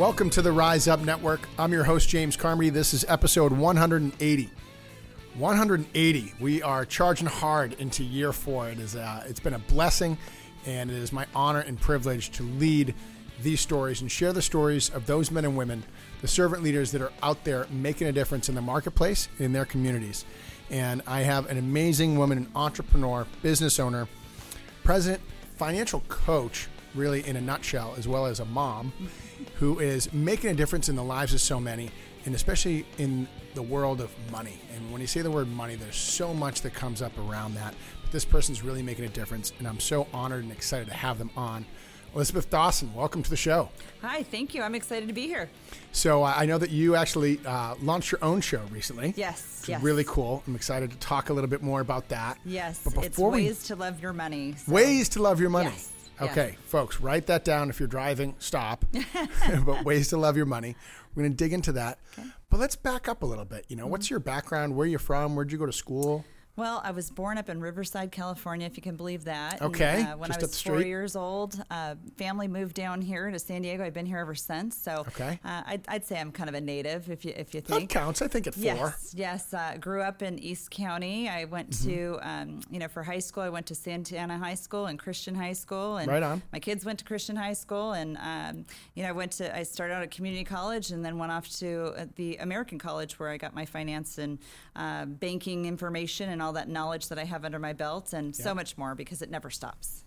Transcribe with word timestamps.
Welcome 0.00 0.30
to 0.30 0.40
the 0.40 0.50
Rise 0.50 0.88
Up 0.88 1.00
Network. 1.00 1.46
I'm 1.58 1.74
your 1.74 1.84
host, 1.84 2.08
James 2.08 2.34
Carmody. 2.34 2.70
This 2.70 2.94
is 2.94 3.04
episode 3.06 3.52
180. 3.52 4.50
180. 5.34 6.34
We 6.40 6.62
are 6.62 6.86
charging 6.86 7.26
hard 7.26 7.74
into 7.74 8.02
year 8.02 8.32
four. 8.32 8.70
It 8.70 8.78
is, 8.78 8.96
uh, 8.96 9.22
it's 9.28 9.40
been 9.40 9.52
a 9.52 9.58
blessing, 9.58 10.16
and 10.64 10.90
it 10.90 10.96
is 10.96 11.12
my 11.12 11.26
honor 11.34 11.60
and 11.60 11.78
privilege 11.78 12.30
to 12.30 12.44
lead 12.44 12.94
these 13.42 13.60
stories 13.60 14.00
and 14.00 14.10
share 14.10 14.32
the 14.32 14.40
stories 14.40 14.88
of 14.88 15.04
those 15.04 15.30
men 15.30 15.44
and 15.44 15.54
women, 15.54 15.82
the 16.22 16.28
servant 16.28 16.62
leaders 16.62 16.90
that 16.92 17.02
are 17.02 17.12
out 17.22 17.44
there 17.44 17.66
making 17.70 18.06
a 18.06 18.12
difference 18.12 18.48
in 18.48 18.54
the 18.54 18.62
marketplace, 18.62 19.28
in 19.38 19.52
their 19.52 19.66
communities. 19.66 20.24
And 20.70 21.02
I 21.06 21.20
have 21.20 21.50
an 21.50 21.58
amazing 21.58 22.16
woman, 22.16 22.38
an 22.38 22.48
entrepreneur, 22.56 23.26
business 23.42 23.78
owner, 23.78 24.08
president, 24.82 25.20
financial 25.56 26.00
coach, 26.08 26.68
really 26.94 27.20
in 27.26 27.36
a 27.36 27.40
nutshell, 27.42 27.94
as 27.98 28.08
well 28.08 28.24
as 28.24 28.40
a 28.40 28.46
mom, 28.46 28.94
who 29.56 29.78
is 29.78 30.12
making 30.12 30.50
a 30.50 30.54
difference 30.54 30.88
in 30.88 30.96
the 30.96 31.04
lives 31.04 31.34
of 31.34 31.40
so 31.40 31.60
many, 31.60 31.90
and 32.24 32.34
especially 32.34 32.86
in 32.98 33.28
the 33.54 33.62
world 33.62 34.00
of 34.00 34.10
money. 34.30 34.58
And 34.74 34.92
when 34.92 35.00
you 35.00 35.06
say 35.06 35.22
the 35.22 35.30
word 35.30 35.48
money, 35.48 35.74
there's 35.74 35.96
so 35.96 36.32
much 36.32 36.62
that 36.62 36.74
comes 36.74 37.02
up 37.02 37.12
around 37.18 37.54
that. 37.54 37.74
But 38.02 38.12
this 38.12 38.24
person's 38.24 38.62
really 38.62 38.82
making 38.82 39.04
a 39.04 39.08
difference, 39.08 39.52
and 39.58 39.66
I'm 39.66 39.80
so 39.80 40.06
honored 40.12 40.42
and 40.44 40.52
excited 40.52 40.86
to 40.88 40.94
have 40.94 41.18
them 41.18 41.30
on. 41.36 41.64
Elizabeth 42.14 42.50
Dawson, 42.50 42.92
welcome 42.92 43.22
to 43.22 43.30
the 43.30 43.36
show. 43.36 43.68
Hi, 44.02 44.24
thank 44.24 44.52
you. 44.52 44.62
I'm 44.62 44.74
excited 44.74 45.06
to 45.06 45.14
be 45.14 45.28
here. 45.28 45.48
So 45.92 46.24
uh, 46.24 46.34
I 46.36 46.44
know 46.44 46.58
that 46.58 46.70
you 46.70 46.96
actually 46.96 47.38
uh, 47.46 47.76
launched 47.80 48.10
your 48.10 48.18
own 48.24 48.40
show 48.40 48.62
recently. 48.72 49.14
Yes, 49.16 49.64
yes. 49.68 49.80
really 49.80 50.02
cool. 50.04 50.42
I'm 50.48 50.56
excited 50.56 50.90
to 50.90 50.96
talk 50.96 51.30
a 51.30 51.32
little 51.32 51.48
bit 51.48 51.62
more 51.62 51.80
about 51.80 52.08
that. 52.08 52.38
Yes, 52.44 52.80
but 52.82 52.96
it's 53.04 53.08
before 53.16 53.30
we 53.30 53.44
ways 53.44 53.62
to 53.68 53.76
love 53.76 54.02
your 54.02 54.12
money. 54.12 54.56
so- 54.56 54.72
ways 54.72 55.08
to 55.10 55.22
love 55.22 55.40
your 55.40 55.50
money. 55.50 55.70
Yes, 55.70 55.92
Okay, 56.22 56.56
folks, 56.66 57.00
write 57.00 57.26
that 57.26 57.44
down. 57.44 57.70
If 57.70 57.78
you're 57.80 57.88
driving, 57.88 58.34
stop. 58.38 58.84
but 59.64 59.84
ways 59.84 60.08
to 60.08 60.16
love 60.16 60.36
your 60.36 60.46
money. 60.46 60.76
We're 61.14 61.22
going 61.22 61.32
to 61.32 61.36
dig 61.36 61.52
into 61.52 61.72
that. 61.72 61.98
But 62.50 62.60
let's 62.60 62.76
back 62.76 63.08
up 63.08 63.22
a 63.22 63.26
little 63.26 63.44
bit. 63.44 63.64
You 63.68 63.76
know, 63.76 63.84
Mm-hmm. 63.84 63.90
what's 63.92 64.10
your 64.10 64.20
background? 64.20 64.76
Where 64.76 64.86
you 64.86 64.98
from? 64.98 65.34
Where'd 65.34 65.50
you 65.50 65.58
go 65.58 65.66
to 65.66 65.72
school? 65.72 66.24
Well, 66.56 66.82
I 66.84 66.90
was 66.90 67.10
born 67.10 67.38
up 67.38 67.48
in 67.48 67.60
Riverside, 67.60 68.12
California, 68.12 68.66
if 68.66 68.76
you 68.76 68.82
can 68.82 68.96
believe 68.96 69.24
that. 69.24 69.62
Okay. 69.62 70.00
And, 70.02 70.08
uh, 70.08 70.16
when 70.16 70.28
just 70.28 70.40
I 70.40 70.42
was 70.42 70.60
four 70.62 70.82
years 70.82 71.16
old, 71.16 71.62
uh, 71.70 71.94
family 72.18 72.48
moved 72.48 72.74
down 72.74 73.00
here 73.00 73.30
to 73.30 73.38
San 73.38 73.62
Diego. 73.62 73.82
I've 73.84 73.94
been 73.94 74.04
here 74.04 74.18
ever 74.18 74.34
since. 74.34 74.76
So 74.76 75.04
Okay. 75.08 75.38
uh, 75.44 75.62
I'd, 75.64 75.82
I'd 75.88 76.04
say 76.04 76.20
I'm 76.20 76.32
kind 76.32 76.48
of 76.48 76.54
a 76.54 76.60
native, 76.60 77.08
if 77.10 77.24
you 77.24 77.32
if 77.36 77.54
you 77.54 77.60
think. 77.60 77.88
That 77.90 77.98
counts. 78.00 78.20
I 78.20 78.28
think 78.28 78.46
at 78.46 78.54
four. 78.54 78.62
Yes, 78.64 79.14
yes. 79.16 79.54
Uh, 79.54 79.76
grew 79.80 80.02
up 80.02 80.22
in 80.22 80.38
East 80.38 80.70
County. 80.70 81.28
I 81.28 81.44
went 81.44 81.70
Mm-hmm. 81.70 81.88
to, 81.90 82.18
um, 82.22 82.60
you 82.70 82.78
know, 82.78 82.88
for 82.88 83.02
high 83.02 83.20
school, 83.20 83.42
I 83.44 83.48
went 83.48 83.66
to 83.66 83.74
Santana 83.74 84.36
High 84.38 84.54
School 84.54 84.86
and 84.86 84.98
Christian 84.98 85.34
High 85.34 85.52
School, 85.52 85.98
and 85.98 86.10
Right 86.10 86.22
on. 86.22 86.42
my 86.52 86.58
kids 86.58 86.84
went 86.84 86.98
to 86.98 87.04
Christian 87.04 87.36
High 87.36 87.52
School, 87.52 87.92
and 87.92 88.18
um, 88.18 88.64
you 88.94 89.02
know, 89.04 89.08
I 89.08 89.12
went 89.12 89.32
to, 89.32 89.56
I 89.56 89.62
started 89.62 89.94
out 89.94 90.02
at 90.02 90.10
community 90.10 90.44
college, 90.44 90.90
and 90.90 91.04
then 91.04 91.16
went 91.16 91.30
off 91.32 91.48
to 91.60 91.94
uh, 91.96 92.06
the 92.16 92.36
American 92.38 92.78
College 92.78 93.18
where 93.18 93.28
I 93.28 93.36
got 93.36 93.54
my 93.54 93.64
finance 93.64 94.18
and 94.18 94.38
uh, 94.74 95.04
banking 95.04 95.66
information 95.66 96.28
and 96.30 96.39
all 96.42 96.52
that 96.54 96.68
knowledge 96.68 97.08
that 97.08 97.18
I 97.18 97.24
have 97.24 97.44
under 97.44 97.58
my 97.58 97.72
belt, 97.72 98.12
and 98.12 98.34
so 98.34 98.54
much 98.54 98.76
more 98.78 98.94
because 98.94 99.22
it 99.22 99.30
never 99.30 99.50
stops. 99.50 100.04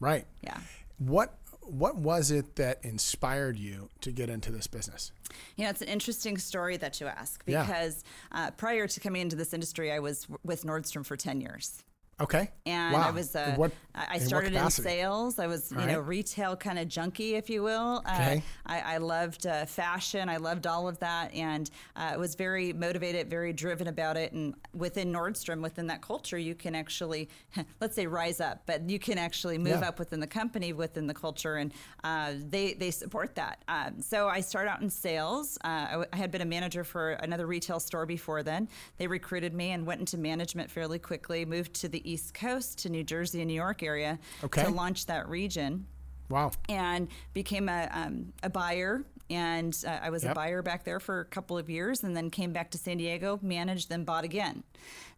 Right. 0.00 0.26
Yeah. 0.42 0.58
What 0.98 1.38
What 1.62 1.96
was 1.96 2.30
it 2.30 2.56
that 2.56 2.84
inspired 2.84 3.58
you 3.58 3.88
to 4.02 4.12
get 4.12 4.28
into 4.30 4.52
this 4.52 4.66
business? 4.68 5.10
You 5.56 5.64
know, 5.64 5.70
it's 5.70 5.82
an 5.82 5.88
interesting 5.88 6.38
story 6.38 6.76
that 6.76 7.00
you 7.00 7.06
ask 7.08 7.42
Yeah. 7.46 7.62
because 7.62 8.04
uh, 8.30 8.50
prior 8.52 8.86
to 8.86 9.00
coming 9.00 9.22
into 9.22 9.34
this 9.36 9.52
industry, 9.52 9.90
I 9.90 9.98
was 9.98 10.22
w- 10.22 10.38
with 10.44 10.62
Nordstrom 10.64 11.04
for 11.04 11.16
10 11.16 11.40
years. 11.40 11.82
Okay. 12.18 12.50
and 12.64 12.94
wow. 12.94 13.08
I 13.08 13.10
was 13.10 13.36
uh, 13.36 13.52
what, 13.56 13.72
I 13.94 14.06
I 14.12 14.14
in 14.14 14.20
started 14.22 14.54
in 14.54 14.70
sales. 14.70 15.38
I 15.38 15.46
was 15.46 15.70
you 15.70 15.78
All 15.78 15.86
know 15.86 15.98
right. 15.98 16.08
retail 16.08 16.56
kind 16.56 16.78
of 16.78 16.88
junkie, 16.88 17.34
if 17.34 17.50
you 17.50 17.62
will. 17.62 17.98
Okay. 18.10 18.38
Uh, 18.38 18.72
I, 18.72 18.94
I 18.94 18.96
loved 18.96 19.46
uh, 19.46 19.66
fashion. 19.66 20.30
I 20.30 20.38
loved 20.38 20.66
all 20.66 20.88
of 20.88 20.98
that, 21.00 21.34
and 21.34 21.70
uh, 21.94 22.14
was 22.18 22.34
very 22.34 22.72
motivated, 22.72 23.28
very 23.28 23.52
driven 23.52 23.86
about 23.88 24.16
it. 24.16 24.32
And 24.32 24.54
within 24.72 25.12
Nordstrom, 25.12 25.60
within 25.60 25.86
that 25.88 26.00
culture, 26.00 26.38
you 26.38 26.54
can 26.54 26.74
actually 26.74 27.28
let's 27.82 27.94
say 27.94 28.06
rise 28.06 28.40
up, 28.40 28.62
but 28.64 28.88
you 28.88 28.98
can 28.98 29.18
actually 29.18 29.58
move 29.58 29.80
Yeah. 29.82 29.88
up 29.88 29.98
within 29.98 30.20
the 30.20 30.26
company, 30.26 30.72
within 30.72 31.06
the 31.06 31.14
culture, 31.14 31.56
and 31.56 31.70
uh, 32.02 32.32
they 32.48 32.72
they 32.72 32.90
support 32.90 33.34
that. 33.34 33.62
Um, 33.68 34.00
so 34.00 34.26
I 34.26 34.40
started 34.40 34.70
out 34.70 34.80
in 34.80 34.88
sales. 34.88 35.58
Uh, 35.62 35.68
I, 35.68 35.90
w- 35.92 36.08
I 36.14 36.16
had 36.16 36.30
been 36.30 36.40
a 36.42 36.46
manager 36.46 36.82
for 36.82 37.10
another 37.12 37.46
retail 37.46 37.78
store 37.78 38.06
before 38.06 38.42
then. 38.42 38.68
They 38.96 39.06
recruited 39.06 39.52
me 39.52 39.72
and 39.72 39.84
went 39.86 40.00
into 40.00 40.16
management 40.16 40.70
fairly 40.70 40.98
quickly. 40.98 41.44
Moved 41.44 41.74
to 41.74 41.88
the 41.88 42.05
East 42.06 42.32
Coast, 42.34 42.78
to 42.80 42.88
New 42.88 43.04
Jersey 43.04 43.40
and 43.40 43.48
New 43.48 43.54
York 43.54 43.82
area, 43.82 44.18
Okay. 44.44 44.62
to 44.64 44.70
launch 44.70 45.06
that 45.06 45.28
region 45.28 45.86
Wow. 46.28 46.52
and 46.68 47.08
became 47.34 47.68
a, 47.68 47.88
um, 47.92 48.32
a 48.42 48.48
buyer. 48.50 49.04
And 49.30 49.76
uh, 49.86 49.98
I 50.02 50.10
was 50.10 50.24
a 50.24 50.32
buyer 50.34 50.62
back 50.62 50.84
there 50.84 51.00
for 51.00 51.20
a 51.20 51.24
couple 51.24 51.58
of 51.58 51.68
years 51.68 52.04
and 52.04 52.16
then 52.16 52.30
came 52.30 52.52
back 52.52 52.70
to 52.72 52.78
San 52.78 52.96
Diego, 52.98 53.38
managed, 53.42 53.88
then 53.88 54.04
bought 54.04 54.24
again. 54.24 54.62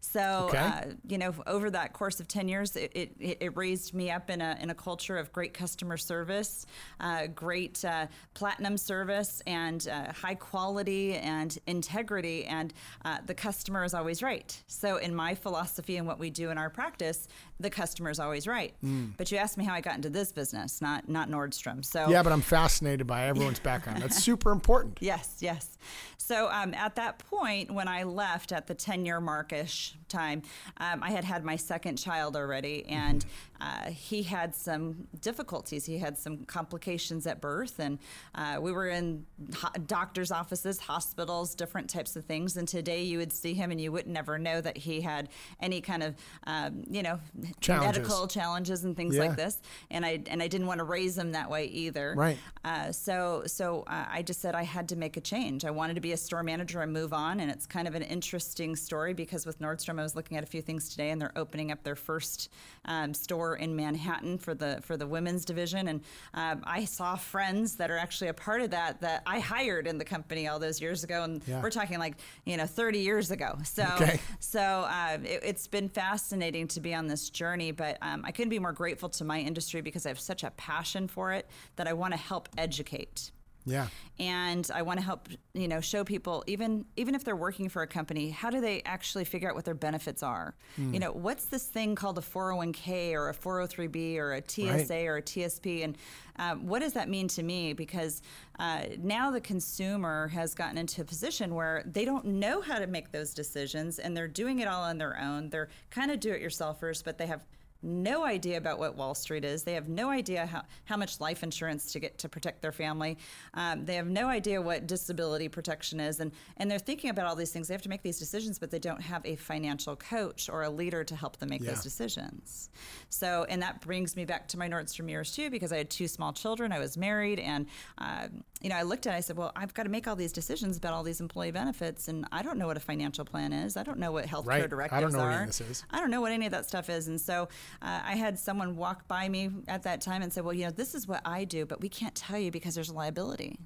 So, 0.01 0.47
Okay. 0.49 0.57
uh, 0.57 0.81
you 1.07 1.17
know, 1.17 1.33
over 1.45 1.69
that 1.69 1.93
course 1.93 2.19
of 2.19 2.27
10 2.27 2.47
years, 2.47 2.75
it, 2.75 2.91
it, 2.95 3.11
it 3.19 3.37
it 3.41 3.57
raised 3.57 3.93
me 3.93 4.09
up 4.09 4.29
in 4.29 4.41
a, 4.41 4.57
in 4.61 4.69
a 4.69 4.73
culture 4.73 5.17
of 5.17 5.31
great 5.33 5.53
customer 5.53 5.97
service, 5.97 6.65
uh, 6.99 7.27
great 7.27 7.83
uh, 7.83 8.07
platinum 8.33 8.77
service, 8.77 9.41
and 9.45 9.87
uh, 9.89 10.11
high 10.13 10.35
quality 10.35 11.15
and 11.15 11.57
integrity. 11.67 12.45
And 12.45 12.73
uh, 13.05 13.17
the 13.25 13.33
customer 13.33 13.83
is 13.83 13.93
always 13.93 14.23
right. 14.23 14.61
So, 14.67 14.97
in 14.97 15.13
my 15.13 15.35
philosophy 15.35 15.97
and 15.97 16.07
what 16.07 16.17
we 16.17 16.29
do 16.29 16.49
in 16.49 16.57
our 16.57 16.69
practice, 16.69 17.27
the 17.59 17.69
customer 17.69 18.09
is 18.09 18.19
always 18.19 18.47
right. 18.47 18.73
But 19.17 19.31
you 19.31 19.37
asked 19.37 19.57
me 19.57 19.65
how 19.65 19.73
I 19.73 19.81
got 19.81 19.95
into 19.95 20.09
this 20.09 20.31
business, 20.31 20.81
not 20.81 21.09
not 21.09 21.29
Nordstrom. 21.29 21.83
So 21.83 22.09
Yeah, 22.09 22.23
but 22.23 22.31
I'm 22.31 22.41
fascinated 22.41 23.07
by 23.07 23.27
everyone's 23.27 23.59
background. 23.59 24.01
That's 24.01 24.23
super 24.23 24.51
important. 24.51 24.97
Yes, 25.01 25.37
yes. 25.39 25.77
So 26.17 26.47
um, 26.51 26.73
at 26.75 26.95
that 26.95 27.17
point, 27.19 27.71
when 27.71 27.87
I 27.87 28.03
left 28.03 28.51
at 28.51 28.67
the 28.67 28.75
10 28.75 29.03
year 29.05 29.19
markish 29.19 29.95
time, 30.09 30.43
um, 30.77 31.01
I 31.01 31.09
had 31.09 31.23
had 31.23 31.43
my 31.43 31.55
second 31.55 31.97
child 31.97 32.35
already, 32.35 32.85
and 32.87 33.25
uh, 33.59 33.89
he 33.89 34.21
had 34.21 34.55
some 34.55 35.07
difficulties. 35.21 35.85
He 35.85 35.97
had 35.97 36.17
some 36.19 36.45
complications 36.45 37.25
at 37.25 37.41
birth, 37.41 37.79
and 37.79 37.97
uh, 38.35 38.59
we 38.61 38.71
were 38.71 38.89
in 38.89 39.25
ho- 39.55 39.71
doctors' 39.87 40.29
offices, 40.31 40.77
hospitals, 40.79 41.55
different 41.55 41.89
types 41.89 42.15
of 42.15 42.25
things. 42.25 42.57
And 42.57 42.67
today 42.67 43.01
you 43.03 43.17
would 43.17 43.33
see 43.33 43.53
him, 43.55 43.71
and 43.71 43.81
you 43.81 43.91
would 43.91 44.05
never 44.07 44.37
know 44.37 44.61
that 44.61 44.77
he 44.77 45.01
had 45.01 45.29
any 45.59 45.81
kind 45.81 46.03
of, 46.03 46.15
um, 46.45 46.83
you 46.91 47.01
know, 47.01 47.19
Challenges. 47.61 47.97
medical 47.99 48.27
challenges 48.27 48.83
and 48.83 48.95
things 48.95 49.15
Yeah. 49.15 49.21
like 49.21 49.35
this. 49.35 49.61
And 49.91 50.05
I 50.05 50.21
and 50.27 50.41
I 50.43 50.47
didn't 50.47 50.67
want 50.67 50.79
to 50.79 50.83
raise 50.83 51.15
them 51.15 51.31
that 51.33 51.49
way 51.49 51.65
either. 51.65 52.13
Right. 52.17 52.37
Uh, 52.63 52.91
so 52.91 53.43
so 53.47 53.83
uh, 53.87 54.05
I 54.11 54.21
just 54.21 54.41
said 54.41 54.55
I 54.55 54.63
had 54.63 54.89
to 54.89 54.95
make 54.95 55.17
a 55.17 55.21
change. 55.21 55.65
I 55.65 55.71
wanted 55.71 55.95
to 55.95 56.01
be 56.01 56.11
a 56.11 56.17
store 56.17 56.43
manager 56.43 56.81
and 56.81 56.91
move 56.93 57.13
on. 57.13 57.39
And 57.39 57.49
it's 57.51 57.65
kind 57.65 57.87
of 57.87 57.95
an 57.95 58.03
interesting 58.03 58.75
story 58.75 59.13
because 59.13 59.45
with 59.45 59.59
Nordstrom, 59.59 59.99
I 59.99 60.03
was 60.03 60.15
looking 60.15 60.37
at 60.37 60.43
a 60.43 60.47
few 60.47 60.61
things 60.61 60.89
today, 60.89 61.09
and 61.11 61.21
they're 61.21 61.37
opening 61.37 61.71
up 61.71 61.83
their 61.83 61.95
first 61.95 62.49
um, 62.85 63.13
store 63.13 63.55
in 63.55 63.75
Manhattan 63.75 64.37
for 64.37 64.53
the 64.53 64.79
for 64.83 64.97
the 64.97 65.07
women's 65.07 65.45
division. 65.45 65.87
And 65.87 66.01
um, 66.33 66.63
I 66.65 66.85
saw 66.85 67.15
friends 67.15 67.75
that 67.77 67.89
are 67.91 67.97
actually 67.97 68.27
a 68.29 68.33
part 68.33 68.61
of 68.61 68.71
that 68.71 69.01
that 69.01 69.23
I 69.25 69.39
hired 69.39 69.87
in 69.87 69.97
the 69.97 70.05
company 70.05 70.47
all 70.47 70.59
those 70.59 70.81
years 70.81 71.03
ago, 71.03 71.23
and 71.23 71.41
Yeah. 71.47 71.61
we're 71.61 71.69
talking 71.71 71.99
like 71.99 72.15
you 72.45 72.57
know 72.57 72.65
30 72.65 72.99
years 72.99 73.31
ago. 73.31 73.57
So 73.63 73.83
Okay. 74.01 74.19
so 74.39 74.59
uh, 74.61 75.17
it, 75.23 75.41
it's 75.43 75.67
been 75.67 75.89
fascinating 75.89 76.67
to 76.69 76.79
be 76.79 76.93
on 76.93 77.07
this 77.07 77.29
journey, 77.39 77.71
but 77.71 77.97
um, 78.01 78.25
I 78.25 78.31
couldn't 78.31 78.49
be 78.49 78.59
more 78.59 78.73
grateful 78.73 79.07
to 79.07 79.23
my 79.23 79.39
industry 79.39 79.79
because 79.79 80.05
I 80.05 80.09
have 80.09 80.19
such 80.19 80.43
a 80.43 80.51
passion 80.51 81.07
for 81.07 81.31
it 81.31 81.47
that 81.77 81.87
I 81.87 81.93
want 81.93 82.11
to 82.13 82.19
help 82.19 82.49
educate. 82.57 83.31
Yeah. 83.65 83.87
And 84.19 84.69
I 84.73 84.81
want 84.81 84.99
to 84.99 85.05
help, 85.05 85.29
you 85.53 85.67
know, 85.67 85.79
show 85.79 86.03
people 86.03 86.43
even 86.47 86.85
even 86.97 87.15
if 87.15 87.23
they're 87.23 87.35
working 87.35 87.69
for 87.69 87.81
a 87.81 87.87
company, 87.87 88.29
how 88.29 88.49
do 88.49 88.59
they 88.59 88.81
actually 88.83 89.25
figure 89.25 89.49
out 89.49 89.55
what 89.55 89.65
their 89.65 89.73
benefits 89.73 90.23
are? 90.23 90.55
Hmm. 90.75 90.93
You 90.93 90.99
know, 90.99 91.11
what's 91.11 91.45
this 91.45 91.65
thing 91.65 91.95
called 91.95 92.17
a 92.17 92.21
401k 92.21 93.13
or 93.13 93.29
a 93.29 93.33
403b 93.33 94.17
or 94.17 94.33
a 94.33 94.43
TSA 94.45 95.05
or 95.05 95.17
a 95.17 95.21
TSP, 95.21 95.83
and 95.83 95.97
um, 96.37 96.67
what 96.67 96.79
does 96.79 96.93
that 96.93 97.09
mean 97.09 97.27
to 97.29 97.43
me? 97.43 97.73
Because 97.73 98.21
uh, 98.59 98.83
now 98.97 99.31
the 99.31 99.41
consumer 99.41 100.27
has 100.29 100.53
gotten 100.53 100.77
into 100.77 101.01
a 101.01 101.05
position 101.05 101.53
where 101.53 101.83
they 101.85 102.05
don't 102.05 102.25
know 102.25 102.61
how 102.61 102.79
to 102.79 102.87
make 102.87 103.11
those 103.11 103.33
decisions, 103.33 103.99
and 103.99 104.15
they're 104.15 104.27
doing 104.27 104.59
it 104.59 104.67
all 104.67 104.83
on 104.83 104.97
their 104.97 105.19
own. 105.19 105.49
They're 105.49 105.69
kind 105.89 106.11
of 106.11 106.19
do-it-yourselfers, 106.19 107.03
but 107.03 107.17
they 107.17 107.27
have 107.27 107.45
no 107.81 108.25
idea 108.25 108.57
about 108.57 108.77
what 108.77 108.95
Wall 108.95 109.15
Street 109.15 109.45
is. 109.45 109.63
They 109.63 109.73
have 109.73 109.87
no 109.87 110.09
idea 110.09 110.45
how, 110.45 110.63
how 110.85 110.97
much 110.97 111.19
life 111.21 111.43
insurance 111.43 111.91
to 111.93 111.99
get 111.99 112.17
to 112.19 112.29
protect 112.29 112.61
their 112.61 112.71
family. 112.73 113.17
Um, 113.53 113.85
they 113.85 113.95
have 113.95 114.07
no 114.07 114.27
idea 114.27 114.61
what 114.61 114.85
disability 114.85 115.47
protection 115.47 115.99
is. 115.99 116.19
And, 116.19 116.31
and 116.57 116.69
they're 116.69 116.77
thinking 116.79 117.09
about 117.09 117.25
all 117.27 117.35
these 117.35 117.51
things. 117.51 117.67
They 117.69 117.73
have 117.73 117.81
to 117.83 117.89
make 117.89 118.01
these 118.03 118.19
decisions, 118.19 118.59
but 118.59 118.69
they 118.71 118.79
don't 118.79 119.01
have 119.01 119.25
a 119.25 119.35
financial 119.37 119.95
coach 119.95 120.49
or 120.49 120.63
a 120.63 120.69
leader 120.69 121.03
to 121.05 121.15
help 121.15 121.37
them 121.37 121.49
make 121.49 121.61
Yeah. 121.61 121.69
those 121.71 121.83
decisions. 121.83 122.69
So, 123.09 123.45
and 123.49 123.61
that 123.61 123.81
brings 123.81 124.15
me 124.15 124.25
back 124.25 124.47
to 124.49 124.57
my 124.59 124.67
Nordstrom 124.67 125.09
years 125.09 125.33
too, 125.33 125.49
because 125.49 125.71
I 125.71 125.77
had 125.77 125.89
two 125.89 126.07
small 126.07 126.33
children. 126.33 126.71
I 126.71 126.79
was 126.79 126.97
married. 126.97 127.39
And, 127.39 127.65
um, 127.97 128.43
you 128.61 128.69
know, 128.69 128.75
I 128.75 128.81
looked 128.83 129.07
at 129.07 129.13
it, 129.13 129.17
I 129.17 129.21
said, 129.21 129.37
well, 129.37 129.53
I've 129.55 129.73
got 129.73 129.83
to 129.83 129.89
make 129.89 130.05
all 130.05 130.17
these 130.17 130.33
decisions 130.33 130.75
about 130.77 130.93
all 130.93 131.03
these 131.03 131.21
employee 131.21 131.51
benefits. 131.51 132.09
And 132.09 132.25
I 132.31 132.41
don't 132.41 132.57
know 132.57 132.67
what 132.67 132.75
a 132.77 132.81
financial 132.81 133.23
plan 133.23 133.53
is. 133.53 133.77
I 133.77 133.83
don't 133.83 133.99
know 133.99 134.11
what 134.11 134.25
healthcare 134.25 134.45
Right. 134.45 134.55
I 134.57 134.59
don't 134.61 134.69
directives 134.69 135.13
know 135.13 135.19
what 135.19 135.27
are. 135.27 135.31
any 135.31 135.41
of 135.43 135.47
this 135.47 135.61
is. 135.61 135.85
I 135.91 135.99
don't 135.99 136.11
know 136.11 136.19
what 136.21 136.31
any 136.33 136.45
of 136.45 136.51
that 136.51 136.65
stuff 136.67 136.89
is. 136.89 137.07
And 137.07 137.21
so 137.21 137.47
uh, 137.81 138.01
I 138.03 138.15
had 138.15 138.37
someone 138.39 138.75
walk 138.75 139.07
by 139.07 139.29
me 139.29 139.49
at 139.67 139.83
that 139.83 140.01
time 140.01 140.21
and 140.21 140.31
say, 140.31 140.41
"Well, 140.41 140.53
you 140.53 140.65
know, 140.65 140.71
this 140.71 140.95
is 140.95 141.07
what 141.07 141.21
I 141.25 141.43
do, 141.45 141.65
but 141.65 141.81
we 141.81 141.89
can't 141.89 142.15
tell 142.15 142.37
you 142.39 142.51
because 142.51 142.75
there's 142.75 142.89
a 142.89 142.93
liability." 142.93 143.59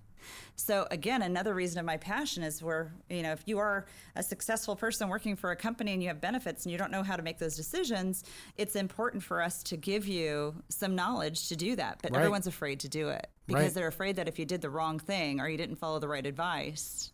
So 0.55 0.87
again, 0.89 1.21
another 1.21 1.53
reason 1.53 1.79
of 1.79 1.85
my 1.85 1.97
passion 1.97 2.43
is 2.43 2.63
where 2.63 2.93
you 3.09 3.23
know 3.23 3.33
if 3.33 3.43
you 3.45 3.57
are 3.59 3.85
a 4.15 4.23
successful 4.23 4.75
person 4.75 5.09
working 5.09 5.35
for 5.35 5.51
a 5.51 5.55
company 5.55 5.91
and 5.93 6.01
you 6.01 6.07
have 6.07 6.21
benefits 6.21 6.63
and 6.63 6.71
you 6.71 6.77
don't 6.77 6.91
know 6.91 7.03
how 7.03 7.15
to 7.15 7.23
make 7.23 7.39
those 7.39 7.55
decisions, 7.57 8.23
it's 8.57 8.75
important 8.75 9.21
for 9.23 9.41
us 9.41 9.63
to 9.63 9.77
give 9.77 10.07
you 10.07 10.55
some 10.69 10.95
knowledge 10.95 11.49
to 11.49 11.55
do 11.55 11.75
that. 11.75 11.99
But 12.01 12.11
Right. 12.11 12.19
everyone's 12.19 12.47
afraid 12.47 12.79
to 12.81 12.89
do 12.89 13.09
it 13.09 13.27
because 13.47 13.63
Right. 13.63 13.73
they're 13.73 13.87
afraid 13.87 14.15
that 14.15 14.27
if 14.27 14.39
you 14.39 14.45
did 14.45 14.61
the 14.61 14.69
wrong 14.69 14.97
thing 14.99 15.41
or 15.41 15.49
you 15.49 15.57
didn't 15.57 15.75
follow 15.75 15.99
the 15.99 16.07
right 16.07 16.25
advice, 16.25 17.11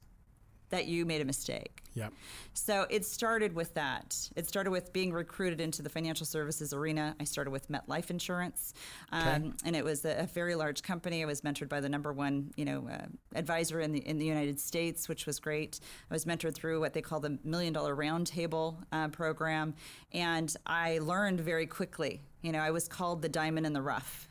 that 0.69 0.85
you 0.87 1.05
made 1.05 1.21
a 1.21 1.25
mistake. 1.25 1.81
Yep. 1.95 2.13
So 2.53 2.85
it 2.89 3.03
started 3.05 3.53
with 3.53 3.73
that. 3.73 4.15
It 4.35 4.47
started 4.47 4.71
with 4.71 4.93
being 4.93 5.11
recruited 5.11 5.59
into 5.59 5.81
the 5.81 5.89
financial 5.89 6.25
services 6.25 6.71
arena. 6.71 7.15
I 7.19 7.23
started 7.23 7.51
with 7.51 7.69
MetLife 7.69 8.09
Insurance, 8.09 8.73
um, 9.11 9.27
Okay. 9.27 9.51
and 9.65 9.75
it 9.75 9.83
was 9.83 10.05
a, 10.05 10.19
a 10.19 10.27
very 10.27 10.55
large 10.55 10.83
company. 10.83 11.23
I 11.23 11.25
was 11.25 11.41
mentored 11.41 11.67
by 11.67 11.81
the 11.81 11.89
number 11.89 12.13
one, 12.13 12.51
you 12.55 12.65
know, 12.65 12.87
uh, 12.89 13.05
advisor 13.35 13.79
in 13.81 13.91
the 13.91 13.99
in 14.07 14.17
the 14.19 14.25
United 14.25 14.59
States, 14.59 15.09
which 15.09 15.25
was 15.25 15.39
great. 15.39 15.79
I 16.09 16.13
was 16.13 16.25
mentored 16.25 16.53
through 16.53 16.79
what 16.79 16.93
they 16.93 17.01
call 17.01 17.19
the 17.19 17.37
Million 17.43 17.73
Dollar 17.73 17.95
Roundtable 17.95 18.77
uh, 18.91 19.07
program, 19.09 19.73
and 20.13 20.55
I 20.65 20.99
learned 20.99 21.39
very 21.41 21.65
quickly. 21.65 22.21
You 22.43 22.51
know, 22.53 22.59
I 22.59 22.71
was 22.71 22.87
called 22.87 23.21
the 23.21 23.29
diamond 23.29 23.65
in 23.65 23.73
the 23.73 23.81
rough. 23.81 24.28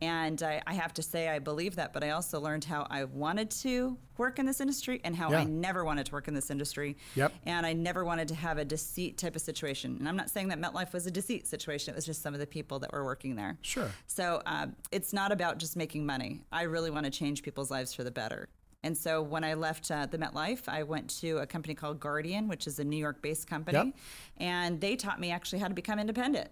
And 0.00 0.42
I, 0.42 0.62
I 0.66 0.74
have 0.74 0.94
to 0.94 1.02
say, 1.02 1.28
I 1.28 1.40
believe 1.40 1.76
that, 1.76 1.92
but 1.92 2.04
I 2.04 2.10
also 2.10 2.38
learned 2.40 2.64
how 2.64 2.86
I 2.88 3.04
wanted 3.04 3.50
to 3.62 3.96
work 4.16 4.38
in 4.38 4.46
this 4.46 4.60
industry 4.60 5.00
and 5.02 5.14
how 5.14 5.30
Yeah. 5.30 5.40
I 5.40 5.44
never 5.44 5.84
wanted 5.84 6.06
to 6.06 6.12
work 6.12 6.28
in 6.28 6.34
this 6.34 6.50
industry. 6.50 6.96
Yep. 7.16 7.32
And 7.46 7.66
I 7.66 7.72
never 7.72 8.04
wanted 8.04 8.28
to 8.28 8.34
have 8.34 8.58
a 8.58 8.64
deceit 8.64 9.18
type 9.18 9.34
of 9.34 9.42
situation. 9.42 9.96
And 9.98 10.08
I'm 10.08 10.16
not 10.16 10.30
saying 10.30 10.48
that 10.48 10.60
MetLife 10.60 10.92
was 10.92 11.06
a 11.06 11.10
deceit 11.10 11.46
situation, 11.46 11.94
it 11.94 11.96
was 11.96 12.06
just 12.06 12.22
some 12.22 12.32
of 12.34 12.40
the 12.40 12.46
people 12.46 12.78
that 12.80 12.92
were 12.92 13.04
working 13.04 13.34
there. 13.34 13.58
Sure. 13.62 13.90
So 14.06 14.40
um, 14.46 14.76
it's 14.92 15.12
not 15.12 15.32
about 15.32 15.58
just 15.58 15.76
making 15.76 16.06
money. 16.06 16.42
I 16.52 16.62
really 16.62 16.90
want 16.90 17.04
to 17.06 17.10
change 17.10 17.42
people's 17.42 17.70
lives 17.70 17.92
for 17.92 18.04
the 18.04 18.10
better. 18.12 18.48
And 18.84 18.96
so 18.96 19.20
when 19.20 19.42
I 19.42 19.54
left 19.54 19.90
uh, 19.90 20.06
the 20.06 20.18
MetLife, 20.18 20.68
I 20.68 20.84
went 20.84 21.10
to 21.20 21.38
a 21.38 21.46
company 21.46 21.74
called 21.74 21.98
Guardian, 21.98 22.46
which 22.46 22.68
is 22.68 22.78
a 22.78 22.84
New 22.84 22.96
York 22.96 23.20
based 23.20 23.48
company. 23.48 23.78
Yep. 23.78 23.96
And 24.36 24.80
they 24.80 24.94
taught 24.94 25.18
me 25.18 25.32
actually 25.32 25.58
how 25.58 25.66
to 25.66 25.74
become 25.74 25.98
independent. 25.98 26.48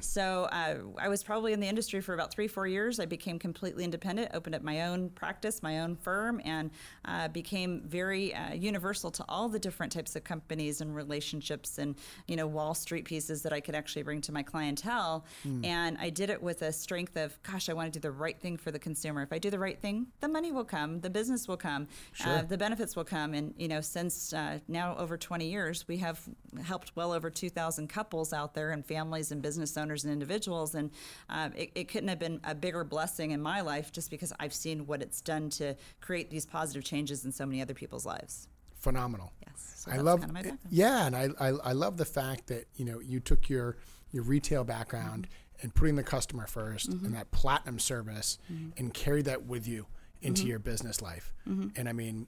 So 0.00 0.44
uh, 0.52 0.76
I 0.98 1.08
was 1.08 1.22
probably 1.22 1.52
in 1.52 1.60
the 1.60 1.68
industry 1.68 2.00
for 2.00 2.14
about 2.14 2.30
three, 2.32 2.48
four 2.48 2.66
years. 2.66 3.00
I 3.00 3.06
became 3.06 3.38
completely 3.38 3.84
independent, 3.84 4.30
opened 4.34 4.54
up 4.54 4.62
my 4.62 4.82
own 4.88 5.10
practice, 5.10 5.62
my 5.62 5.80
own 5.80 5.96
firm, 5.96 6.40
and 6.44 6.70
uh, 7.04 7.28
became 7.28 7.82
very 7.86 8.34
uh, 8.34 8.52
universal 8.54 9.10
to 9.12 9.24
all 9.28 9.48
the 9.48 9.58
different 9.58 9.92
types 9.92 10.14
of 10.16 10.24
companies 10.24 10.80
and 10.80 10.94
relationships 10.94 11.78
and 11.78 11.96
you 12.26 12.36
know 12.36 12.46
Wall 12.46 12.74
Street 12.74 13.04
pieces 13.04 13.42
that 13.42 13.52
I 13.52 13.60
could 13.60 13.74
actually 13.74 14.02
bring 14.02 14.20
to 14.22 14.32
my 14.32 14.42
clientele. 14.42 15.24
And 15.64 15.96
I 15.98 16.10
did 16.10 16.30
it 16.30 16.42
with 16.42 16.62
a 16.62 16.72
strength 16.72 17.16
of, 17.16 17.40
gosh, 17.42 17.68
I 17.68 17.72
want 17.72 17.92
to 17.92 17.98
do 17.98 18.02
the 18.02 18.10
right 18.12 18.38
thing 18.40 18.56
for 18.56 18.70
the 18.70 18.78
consumer. 18.78 19.22
If 19.22 19.32
I 19.32 19.38
do 19.38 19.50
the 19.50 19.58
right 19.58 19.80
thing, 19.80 20.06
the 20.20 20.28
money 20.28 20.52
will 20.52 20.64
come, 20.64 21.00
the 21.00 21.10
business 21.10 21.48
will 21.48 21.56
come, 21.56 21.88
Sure. 22.12 22.38
uh, 22.38 22.42
the 22.42 22.58
benefits 22.58 22.94
will 22.96 23.04
come. 23.04 23.34
And 23.34 23.54
you 23.56 23.68
know, 23.68 23.80
since 23.80 24.32
uh, 24.32 24.58
now 24.68 24.96
over 24.96 25.16
20 25.16 25.46
years, 25.48 25.86
we 25.88 25.96
have 25.98 26.20
helped 26.62 26.92
well 26.96 27.12
over 27.12 27.30
2,000 27.30 27.88
couples 27.88 28.32
out 28.32 28.54
there 28.54 28.70
and 28.70 28.84
families 28.84 29.32
and 29.32 29.40
business 29.62 29.76
owners 29.80 30.04
and 30.04 30.12
individuals. 30.12 30.74
And 30.74 30.90
uh, 31.30 31.50
it, 31.56 31.70
it 31.74 31.88
couldn't 31.88 32.08
have 32.08 32.18
been 32.18 32.40
a 32.44 32.54
bigger 32.54 32.84
blessing 32.84 33.30
in 33.30 33.40
my 33.40 33.60
life 33.60 33.92
just 33.92 34.10
because 34.10 34.32
I've 34.40 34.52
seen 34.54 34.86
what 34.86 35.00
it's 35.02 35.20
done 35.20 35.50
to 35.50 35.76
create 36.00 36.30
these 36.30 36.44
positive 36.46 36.84
changes 36.84 37.24
in 37.24 37.32
so 37.32 37.46
many 37.46 37.62
other 37.62 37.74
people's 37.74 38.04
lives. 38.04 38.48
Phenomenal. 38.78 39.32
Yes, 39.46 39.74
so 39.76 39.92
I 39.92 39.96
love 39.98 40.20
kind 40.20 40.30
of 40.30 40.34
my 40.34 40.42
background. 40.42 40.58
yeah, 40.70 41.06
and 41.06 41.14
I, 41.16 41.28
I 41.38 41.48
I 41.48 41.72
love 41.72 41.96
the 41.96 42.04
fact 42.04 42.48
that 42.48 42.66
you 42.74 42.84
know 42.84 42.98
you 43.00 43.20
took 43.20 43.48
your 43.48 43.76
your 44.10 44.24
retail 44.24 44.64
background 44.64 45.28
Mm-hmm. 45.28 45.62
and 45.66 45.74
putting 45.74 45.94
the 45.94 46.02
customer 46.02 46.46
1st 46.46 47.04
and 47.04 47.14
that 47.14 47.30
platinum 47.30 47.78
service 47.78 48.38
Mm-hmm. 48.52 48.70
and 48.78 48.92
carried 48.92 49.26
that 49.26 49.44
with 49.46 49.68
you 49.68 49.86
into 50.20 50.46
your 50.46 50.58
business 50.58 51.00
life. 51.00 51.32
Mm-hmm. 51.48 51.68
And 51.76 51.88
I 51.88 51.92
mean, 51.92 52.26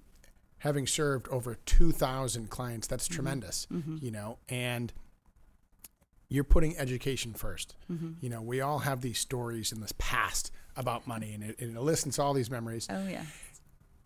having 0.59 0.87
served 0.87 1.27
over 1.29 1.57
two 1.67 1.91
thousand 1.91 2.51
clients, 2.51 2.87
that's 2.87 3.07
Mm-hmm. 3.09 3.15
tremendous. 3.15 3.67
You 4.01 4.11
know, 4.13 4.39
and 4.49 4.93
you're 6.29 6.45
putting 6.45 6.77
education 6.79 7.33
1st 7.35 7.67
Mm-hmm. 7.93 8.11
You 8.21 8.29
know, 8.31 8.43
we 8.43 8.61
all 8.61 8.81
have 8.81 9.01
these 9.01 9.19
stories 9.19 9.73
in 9.73 9.81
this 9.81 9.93
past 9.99 10.51
about 10.77 11.07
money, 11.07 11.33
and 11.35 11.43
it, 11.45 11.61
and 11.61 11.77
it 11.77 11.81
listens 11.81 12.17
to 12.17 12.23
all 12.23 12.33
these 12.35 12.51
memories 12.51 12.87
Oh 12.91 13.07
yeah. 13.09 13.23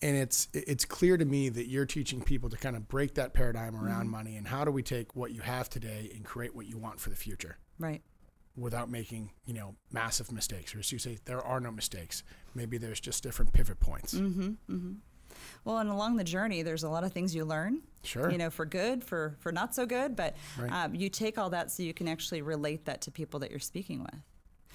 and 0.03 0.17
it's 0.17 0.49
it's 0.53 0.85
clear 0.85 1.17
to 1.17 1.25
me 1.25 1.49
that 1.49 1.67
you're 1.69 1.87
teaching 1.87 2.21
people 2.23 2.49
to 2.51 2.57
kind 2.57 2.77
of 2.77 2.87
break 2.89 3.15
that 3.15 3.33
paradigm 3.35 3.75
around 3.77 4.03
Mm-hmm. 4.03 4.11
money 4.11 4.37
and 4.37 4.47
how 4.49 4.65
do 4.65 4.71
we 4.71 4.83
take 4.83 5.17
what 5.17 5.33
you 5.33 5.41
have 5.41 5.69
today 5.71 6.11
and 6.15 6.25
create 6.25 6.55
what 6.55 6.67
you 6.67 6.77
want 6.79 7.01
for 7.01 7.11
the 7.11 7.17
future 7.17 7.57
Right. 7.79 8.03
without 8.57 8.91
making 8.91 9.31
you 9.47 9.55
know 9.55 9.75
massive 9.93 10.31
mistakes 10.33 10.75
or 10.75 10.81
as 10.81 10.93
you 10.93 10.99
say 10.99 11.19
there 11.25 11.41
are 11.41 11.61
no 11.61 11.71
mistakes 11.71 12.23
maybe 12.55 12.77
there's 12.79 13.01
just 13.01 13.23
different 13.23 13.53
pivot 13.53 13.81
points 13.81 14.15
Mm-hmm. 14.15 14.93
Well, 15.65 15.79
and 15.79 15.91
along 15.91 16.17
the 16.17 16.25
journey, 16.25 16.63
there's 16.63 16.83
a 16.85 16.89
lot 16.89 17.05
of 17.05 17.13
things 17.13 17.35
you 17.35 17.45
learn. 17.45 17.83
Sure. 18.05 18.31
You 18.31 18.39
know, 18.39 18.49
for 18.51 18.65
good, 18.65 19.03
for 19.05 19.37
for 19.41 19.53
not 19.53 19.75
so 19.75 19.85
good, 19.85 20.17
but 20.17 20.37
Right. 20.59 20.73
um, 20.73 20.95
you 20.95 21.09
take 21.09 21.37
all 21.37 21.51
that 21.51 21.71
so 21.71 21.83
you 21.83 21.93
can 21.93 22.09
actually 22.09 22.43
relate 22.43 22.85
that 22.87 23.01
to 23.03 23.11
people 23.11 23.41
that 23.41 23.51
you're 23.51 23.59
speaking 23.59 24.01
with. 24.03 24.21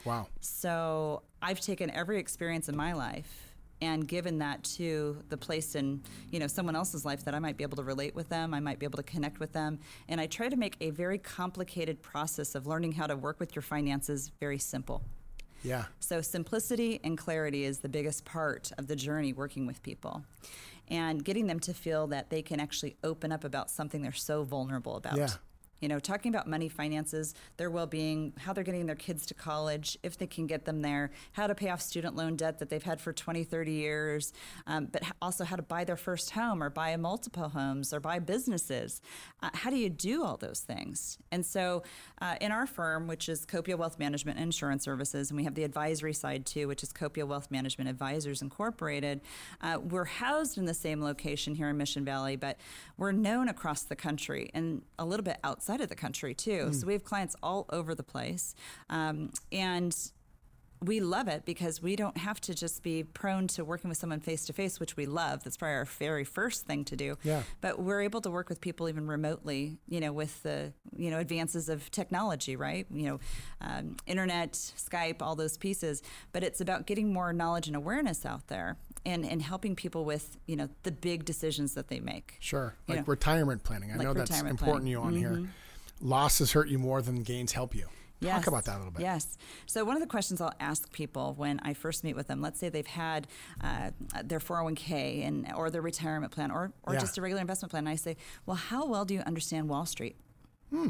wow 0.06 0.28
So 0.42 1.24
I've 1.42 1.62
taken 1.62 1.90
every 1.90 2.20
experience 2.20 2.68
in 2.70 2.76
my 2.76 2.94
life 2.94 3.50
and 3.82 4.08
given 4.08 4.38
that 4.40 4.64
to 4.64 5.18
the 5.30 5.38
place 5.38 5.76
in 5.76 6.02
you 6.32 6.40
know 6.40 6.48
someone 6.48 6.76
else's 6.76 7.04
life 7.06 7.24
that 7.26 7.34
I 7.34 7.40
might 7.40 7.58
be 7.58 7.64
able 7.64 7.78
to 7.78 7.84
relate 7.84 8.14
with 8.14 8.30
them, 8.30 8.54
I 8.54 8.60
might 8.60 8.78
be 8.80 8.86
able 8.86 8.98
to 8.98 9.04
connect 9.04 9.40
with 9.40 9.52
them, 9.54 9.80
and 10.10 10.20
I 10.22 10.28
try 10.28 10.48
to 10.50 10.56
make 10.56 10.76
a 10.82 10.90
very 10.92 11.18
complicated 11.18 12.02
process 12.02 12.56
of 12.56 12.68
learning 12.68 12.92
how 12.94 13.08
to 13.08 13.16
work 13.16 13.40
with 13.40 13.56
your 13.56 13.62
finances 13.64 14.32
very 14.40 14.60
simple. 14.60 15.02
yeah 15.64 15.86
So, 16.00 16.22
simplicity 16.22 17.00
and 17.06 17.18
clarity 17.18 17.64
is 17.64 17.80
the 17.80 17.90
biggest 17.90 18.26
part 18.26 18.72
of 18.78 18.88
the 18.88 18.96
journey 18.96 19.32
working 19.34 19.66
with 19.66 19.82
people 19.82 20.24
and 20.94 21.26
getting 21.26 21.48
them 21.48 21.60
to 21.60 21.74
feel 21.74 22.06
that 22.08 22.30
they 22.30 22.44
can 22.44 22.60
actually 22.60 22.96
open 23.04 23.32
up 23.32 23.44
about 23.44 23.72
something 23.72 24.04
they're 24.04 24.12
so 24.12 24.44
vulnerable 24.44 24.96
about. 24.96 25.18
Yeah. 25.18 25.30
You 25.80 25.90
know, 25.90 26.00
talking 26.00 26.34
about 26.34 26.48
money, 26.48 26.70
finances, 26.70 27.36
their 27.58 27.70
well 27.70 27.88
being, 27.88 28.34
how 28.40 28.54
they're 28.54 28.64
getting 28.64 28.86
their 28.86 28.96
kids 28.96 29.26
to 29.28 29.34
college, 29.34 29.98
if 30.02 30.18
they 30.18 30.28
can 30.28 30.48
get 30.48 30.66
them 30.66 30.82
there, 30.82 31.12
how 31.34 31.48
to 31.48 31.56
pay 31.56 31.70
off 31.70 31.82
student 31.82 32.16
loan 32.16 32.36
debt 32.36 32.60
that 32.60 32.70
they've 32.70 32.84
had 32.84 33.02
for 33.02 33.12
20, 33.12 33.44
30 33.44 33.72
years, 33.72 34.34
um, 34.66 34.88
but 34.92 35.04
also 35.22 35.44
how 35.44 35.56
to 35.56 35.62
buy 35.62 35.84
their 35.84 35.98
first 35.98 36.32
home 36.32 36.64
or 36.64 36.70
buy 36.70 36.96
multiple 36.96 37.50
homes 37.50 37.94
or 37.94 38.00
buy 38.00 38.20
businesses. 38.20 39.02
Uh, 39.42 39.50
how 39.54 39.70
do 39.70 39.76
you 39.76 39.90
do 39.90 40.24
all 40.24 40.38
those 40.38 40.62
things? 40.62 41.18
And 41.32 41.46
so, 41.46 41.84
uh, 42.22 42.36
in 42.40 42.52
our 42.52 42.66
firm, 42.66 43.08
which 43.08 43.28
is 43.28 43.46
Copia 43.46 43.78
Wealth 43.78 44.00
Management 44.00 44.38
and 44.38 44.46
Insurance 44.46 44.84
Services, 44.84 45.30
and 45.30 45.38
we 45.38 45.44
have 45.44 45.56
the 45.56 45.64
advisory 45.64 46.14
side 46.14 46.46
too, 46.46 46.68
which 46.68 46.84
is 46.84 46.94
Copia 46.94 47.26
Wealth 47.26 47.52
Management 47.52 47.90
Advisors 47.90 48.42
Incorporated, 48.42 49.22
uh, 49.62 49.80
we're 49.82 50.06
housed 50.06 50.58
in 50.58 50.66
the 50.66 50.74
same 50.74 51.02
location 51.02 51.56
here 51.56 51.70
in 51.70 51.78
Mission 51.78 52.06
Valley, 52.06 52.36
but 52.36 52.58
we're 52.98 53.12
known 53.12 53.50
across 53.50 53.84
the 53.84 53.96
country 53.96 54.50
and 54.54 54.82
a 55.00 55.06
little 55.06 55.24
bit 55.24 55.38
outside 55.44 55.73
of 55.82 55.90
the 55.90 55.96
country 55.96 56.34
too. 56.34 56.74
So 56.74 56.88
we 56.88 56.94
have 56.94 57.04
clients 57.04 57.36
all 57.44 57.66
over 57.70 57.94
the 57.96 58.04
place. 58.04 58.56
Um, 58.90 59.32
and 59.52 59.96
we 60.82 61.00
love 61.00 61.30
it 61.30 61.46
because 61.46 61.82
we 61.82 61.96
don't 61.96 62.18
have 62.18 62.42
to 62.42 62.54
just 62.54 62.84
be 62.84 63.06
prone 63.06 63.48
to 63.48 63.64
working 63.64 63.88
with 63.88 63.98
someone 63.98 64.20
face 64.20 64.46
to 64.48 64.52
face, 64.52 64.82
which 64.82 64.98
we 64.98 65.06
love. 65.06 65.42
That's 65.42 65.56
probably 65.56 65.76
our 65.76 65.86
very 65.86 66.26
first 66.26 66.66
thing 66.66 66.84
to 66.84 66.98
do. 66.98 67.16
Yeah. 67.24 67.44
But 67.62 67.80
we're 67.80 68.02
able 68.02 68.20
to 68.20 68.30
work 68.30 68.50
with 68.50 68.60
people 68.60 68.90
even 68.90 69.08
remotely, 69.08 69.78
you 69.88 70.02
know, 70.02 70.12
with 70.12 70.44
the 70.44 70.74
you 70.94 71.10
know 71.10 71.20
advances 71.20 71.70
of 71.70 71.90
technology, 71.92 72.58
right? 72.58 72.86
You 72.92 73.06
know, 73.08 73.20
um, 73.62 73.96
internet, 74.06 74.52
Skype, 74.52 75.22
all 75.22 75.38
those 75.38 75.58
pieces. 75.58 76.04
But 76.34 76.44
it's 76.44 76.60
about 76.60 76.86
getting 76.86 77.14
more 77.14 77.32
knowledge 77.32 77.68
and 77.68 77.78
awareness 77.78 78.26
out 78.26 78.48
there, 78.50 78.76
and 79.06 79.26
and 79.26 79.42
helping 79.42 79.78
people 79.78 80.04
with 80.04 80.36
you 80.48 80.58
know 80.58 80.68
the 80.84 80.92
big 80.92 81.24
decisions 81.24 81.76
that 81.76 81.88
they 81.88 82.02
make. 82.02 82.36
sure 82.42 82.76
You 82.90 82.96
like 82.96 83.08
know. 83.08 83.12
retirement 83.12 83.64
planning 83.64 83.92
i 83.94 83.96
Like 83.96 84.04
know 84.04 84.14
that's 84.14 84.32
important 84.42 84.60
planning. 84.60 84.82
Mm-hmm. 84.84 84.88
you 84.88 85.00
on 85.00 85.40
here 85.44 85.50
losses 86.02 86.52
hurt 86.54 86.68
you 86.70 86.78
more 86.80 87.02
than 87.02 87.24
gains 87.24 87.52
help 87.54 87.74
you 87.76 87.88
Yes. 88.20 88.38
talk 88.38 88.48
about 88.48 88.64
that 88.66 88.76
a 88.76 88.80
little 88.80 88.92
bit 88.92 89.02
Yes. 89.02 89.38
So 89.66 89.84
one 89.84 89.96
of 89.98 90.02
the 90.02 90.08
questions 90.08 90.40
I'll 90.40 90.54
ask 90.60 90.90
people 90.94 91.34
when 91.36 91.60
I 91.62 91.74
first 91.74 92.06
meet 92.06 92.16
with 92.16 92.28
them, 92.28 92.42
let's 92.42 92.58
say 92.60 92.70
they've 92.70 92.88
had 92.88 93.28
uh, 93.62 93.92
their 94.24 94.40
401k 94.40 95.26
and 95.28 95.52
or 95.54 95.70
their 95.70 95.82
retirement 95.82 96.32
plan 96.32 96.50
or 96.50 96.72
or 96.84 96.94
Yeah. 96.94 97.02
just 97.02 97.18
a 97.18 97.22
regular 97.22 97.42
investment 97.42 97.72
plan, 97.72 97.82
and 97.86 97.90
I 97.90 97.96
say, 97.98 98.16
well, 98.46 98.56
how 98.56 98.86
well 98.88 99.04
do 99.04 99.14
you 99.14 99.20
understand 99.22 99.68
Wall 99.68 99.86
Street? 99.86 100.16
Hmm. 100.70 100.90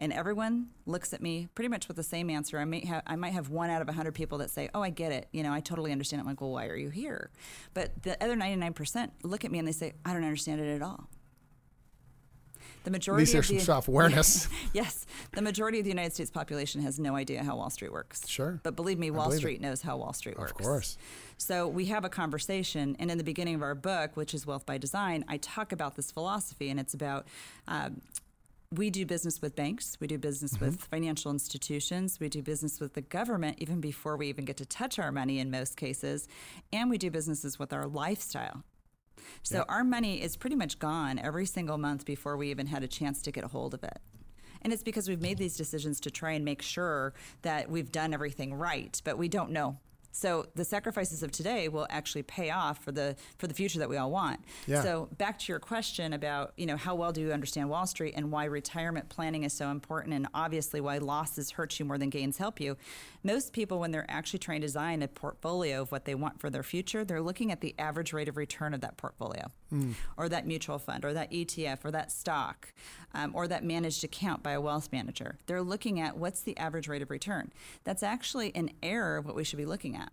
And 0.00 0.12
everyone 0.12 0.70
looks 0.86 1.12
at 1.12 1.22
me 1.22 1.46
pretty 1.54 1.68
much 1.68 1.86
with 1.86 1.96
the 1.96 2.02
same 2.02 2.30
answer. 2.30 2.58
I 2.58 2.64
may 2.64 2.84
have, 2.84 3.02
I 3.06 3.14
might 3.14 3.32
have 3.32 3.50
one 3.50 3.70
out 3.70 3.80
of 3.80 3.88
a 3.88 3.92
hundred 3.92 4.14
people 4.16 4.38
that 4.38 4.50
say, 4.50 4.68
"Oh, 4.74 4.82
I 4.82 4.90
get 4.90 5.12
it. 5.12 5.28
You 5.30 5.44
know, 5.44 5.52
I 5.52 5.60
totally 5.60 5.92
understand 5.92 6.18
it." 6.18 6.22
I'm 6.22 6.26
like, 6.28 6.40
"Well, 6.40 6.50
why 6.50 6.66
are 6.66 6.76
you 6.76 6.88
here?" 6.90 7.30
But 7.74 8.02
the 8.02 8.20
other 8.22 8.34
99% 8.34 9.10
look 9.22 9.44
at 9.44 9.52
me 9.52 9.58
and 9.60 9.68
they 9.68 9.72
say, 9.72 9.92
"I 10.04 10.12
don't 10.12 10.24
understand 10.24 10.60
it 10.60 10.74
at 10.74 10.82
all." 10.82 11.08
The 12.84 12.88
at 12.88 12.92
majority 12.92 13.22
least 13.22 13.30
of 13.30 13.34
there's 13.34 13.46
some 13.48 13.56
the, 13.56 13.62
self-awareness 13.62 14.48
yes, 14.72 15.06
the 15.32 15.42
majority 15.42 15.78
of 15.78 15.84
the 15.84 15.90
United 15.90 16.12
States 16.12 16.30
population 16.30 16.82
has 16.82 16.98
no 16.98 17.16
idea 17.16 17.42
how 17.42 17.56
Wall 17.56 17.70
Street 17.70 17.92
works. 17.92 18.28
Sure. 18.28 18.60
But 18.62 18.76
believe 18.76 18.98
me, 18.98 19.10
Wall 19.10 19.26
believe 19.26 19.38
it. 19.38 19.40
Street 19.40 19.60
knows 19.60 19.82
how 19.82 19.96
Wall 19.96 20.12
Street 20.12 20.38
works. 20.38 20.52
of 20.52 20.58
course 20.58 20.98
So 21.36 21.68
we 21.68 21.86
have 21.86 22.04
a 22.04 22.08
conversation, 22.08 22.96
and 22.98 23.10
in 23.10 23.18
the 23.18 23.24
beginning 23.24 23.54
of 23.54 23.62
our 23.62 23.74
book, 23.74 24.16
which 24.16 24.34
is 24.34 24.46
Wealth 24.46 24.66
by 24.66 24.78
Design, 24.78 25.24
I 25.28 25.38
talk 25.38 25.72
about 25.72 25.96
this 25.96 26.10
philosophy, 26.10 26.70
and 26.70 26.78
it's 26.80 26.94
about 26.94 27.26
um, 27.66 28.00
we 28.70 28.90
do 28.90 29.06
business 29.06 29.40
with 29.40 29.56
banks, 29.56 29.96
we 29.98 30.06
do 30.06 30.18
business 30.18 30.54
mm-hmm. 30.54 30.66
with 30.66 30.84
financial 30.84 31.30
institutions, 31.30 32.20
we 32.20 32.28
do 32.28 32.42
business 32.42 32.80
with 32.80 32.94
the 32.94 33.00
government 33.00 33.56
even 33.60 33.80
before 33.80 34.16
we 34.16 34.28
even 34.28 34.44
get 34.44 34.58
to 34.58 34.66
touch 34.66 34.98
our 34.98 35.10
money 35.10 35.38
in 35.38 35.50
most 35.50 35.76
cases, 35.76 36.28
and 36.72 36.90
we 36.90 36.98
do 36.98 37.10
businesses 37.10 37.58
with 37.58 37.72
our 37.72 37.86
lifestyle. 37.86 38.64
So 39.42 39.58
yep. 39.58 39.66
our 39.68 39.84
money 39.84 40.22
is 40.22 40.36
pretty 40.36 40.56
much 40.56 40.78
gone 40.78 41.18
every 41.18 41.46
single 41.46 41.78
month 41.78 42.04
before 42.04 42.36
we 42.36 42.50
even 42.50 42.66
had 42.66 42.82
a 42.82 42.88
chance 42.88 43.22
to 43.22 43.32
get 43.32 43.44
a 43.44 43.48
hold 43.48 43.74
of 43.74 43.82
it. 43.84 43.98
And 44.62 44.72
it's 44.72 44.82
because 44.82 45.08
we've 45.08 45.22
made 45.22 45.38
these 45.38 45.56
decisions 45.56 46.00
to 46.00 46.10
try 46.10 46.32
and 46.32 46.44
make 46.44 46.62
sure 46.62 47.14
that 47.42 47.70
we've 47.70 47.92
done 47.92 48.12
everything 48.12 48.54
right, 48.54 49.00
but 49.04 49.16
we 49.16 49.28
don't 49.28 49.50
know 49.50 49.78
so 50.10 50.46
the 50.54 50.64
sacrifices 50.64 51.22
of 51.22 51.30
today 51.30 51.68
will 51.68 51.86
actually 51.90 52.22
pay 52.22 52.50
off 52.50 52.82
for 52.82 52.92
the 52.92 53.16
for 53.38 53.46
the 53.46 53.54
future 53.54 53.78
that 53.78 53.88
we 53.88 53.96
all 53.96 54.10
want. 54.10 54.40
Yeah. 54.66 54.82
So 54.82 55.08
back 55.16 55.38
to 55.40 55.52
your 55.52 55.58
question 55.58 56.12
about 56.12 56.52
you 56.56 56.66
know 56.66 56.76
how 56.76 56.94
well 56.94 57.12
do 57.12 57.20
you 57.20 57.32
understand 57.32 57.68
Wall 57.68 57.86
Street 57.86 58.14
and 58.16 58.32
why 58.32 58.44
retirement 58.44 59.08
planning 59.08 59.44
is 59.44 59.52
so 59.52 59.70
important, 59.70 60.14
and 60.14 60.26
obviously 60.34 60.80
why 60.80 60.98
losses 60.98 61.52
hurt 61.52 61.78
you 61.78 61.84
more 61.84 61.98
than 61.98 62.10
gains 62.10 62.38
help 62.38 62.60
you. 62.60 62.76
Most 63.22 63.52
people, 63.52 63.78
when 63.78 63.90
they're 63.90 64.10
actually 64.10 64.38
trying 64.38 64.60
to 64.60 64.66
design 64.66 65.02
a 65.02 65.08
portfolio 65.08 65.82
of 65.82 65.92
what 65.92 66.04
they 66.04 66.14
want 66.14 66.40
for 66.40 66.50
their 66.50 66.62
future, 66.62 67.04
they're 67.04 67.22
looking 67.22 67.52
at 67.52 67.60
the 67.60 67.74
average 67.78 68.12
rate 68.12 68.28
of 68.28 68.36
return 68.36 68.74
of 68.74 68.80
that 68.80 68.96
portfolio, 68.96 69.50
mm. 69.72 69.94
or 70.16 70.28
that 70.28 70.46
mutual 70.46 70.78
fund, 70.78 71.04
or 71.04 71.12
that 71.12 71.30
ETF, 71.30 71.84
or 71.84 71.90
that 71.90 72.10
stock, 72.10 72.72
um, 73.14 73.32
or 73.34 73.46
that 73.48 73.64
managed 73.64 74.04
account 74.04 74.42
by 74.42 74.52
a 74.52 74.60
wealth 74.60 74.88
manager. 74.92 75.38
They're 75.46 75.62
looking 75.62 76.00
at 76.00 76.16
what's 76.16 76.40
the 76.40 76.56
average 76.56 76.88
rate 76.88 77.02
of 77.02 77.10
return. 77.10 77.52
That's 77.84 78.02
actually 78.02 78.54
an 78.54 78.70
error 78.82 79.16
of 79.16 79.26
what 79.26 79.34
we 79.34 79.44
should 79.44 79.58
be 79.58 79.66
looking 79.66 79.96
at 79.96 80.07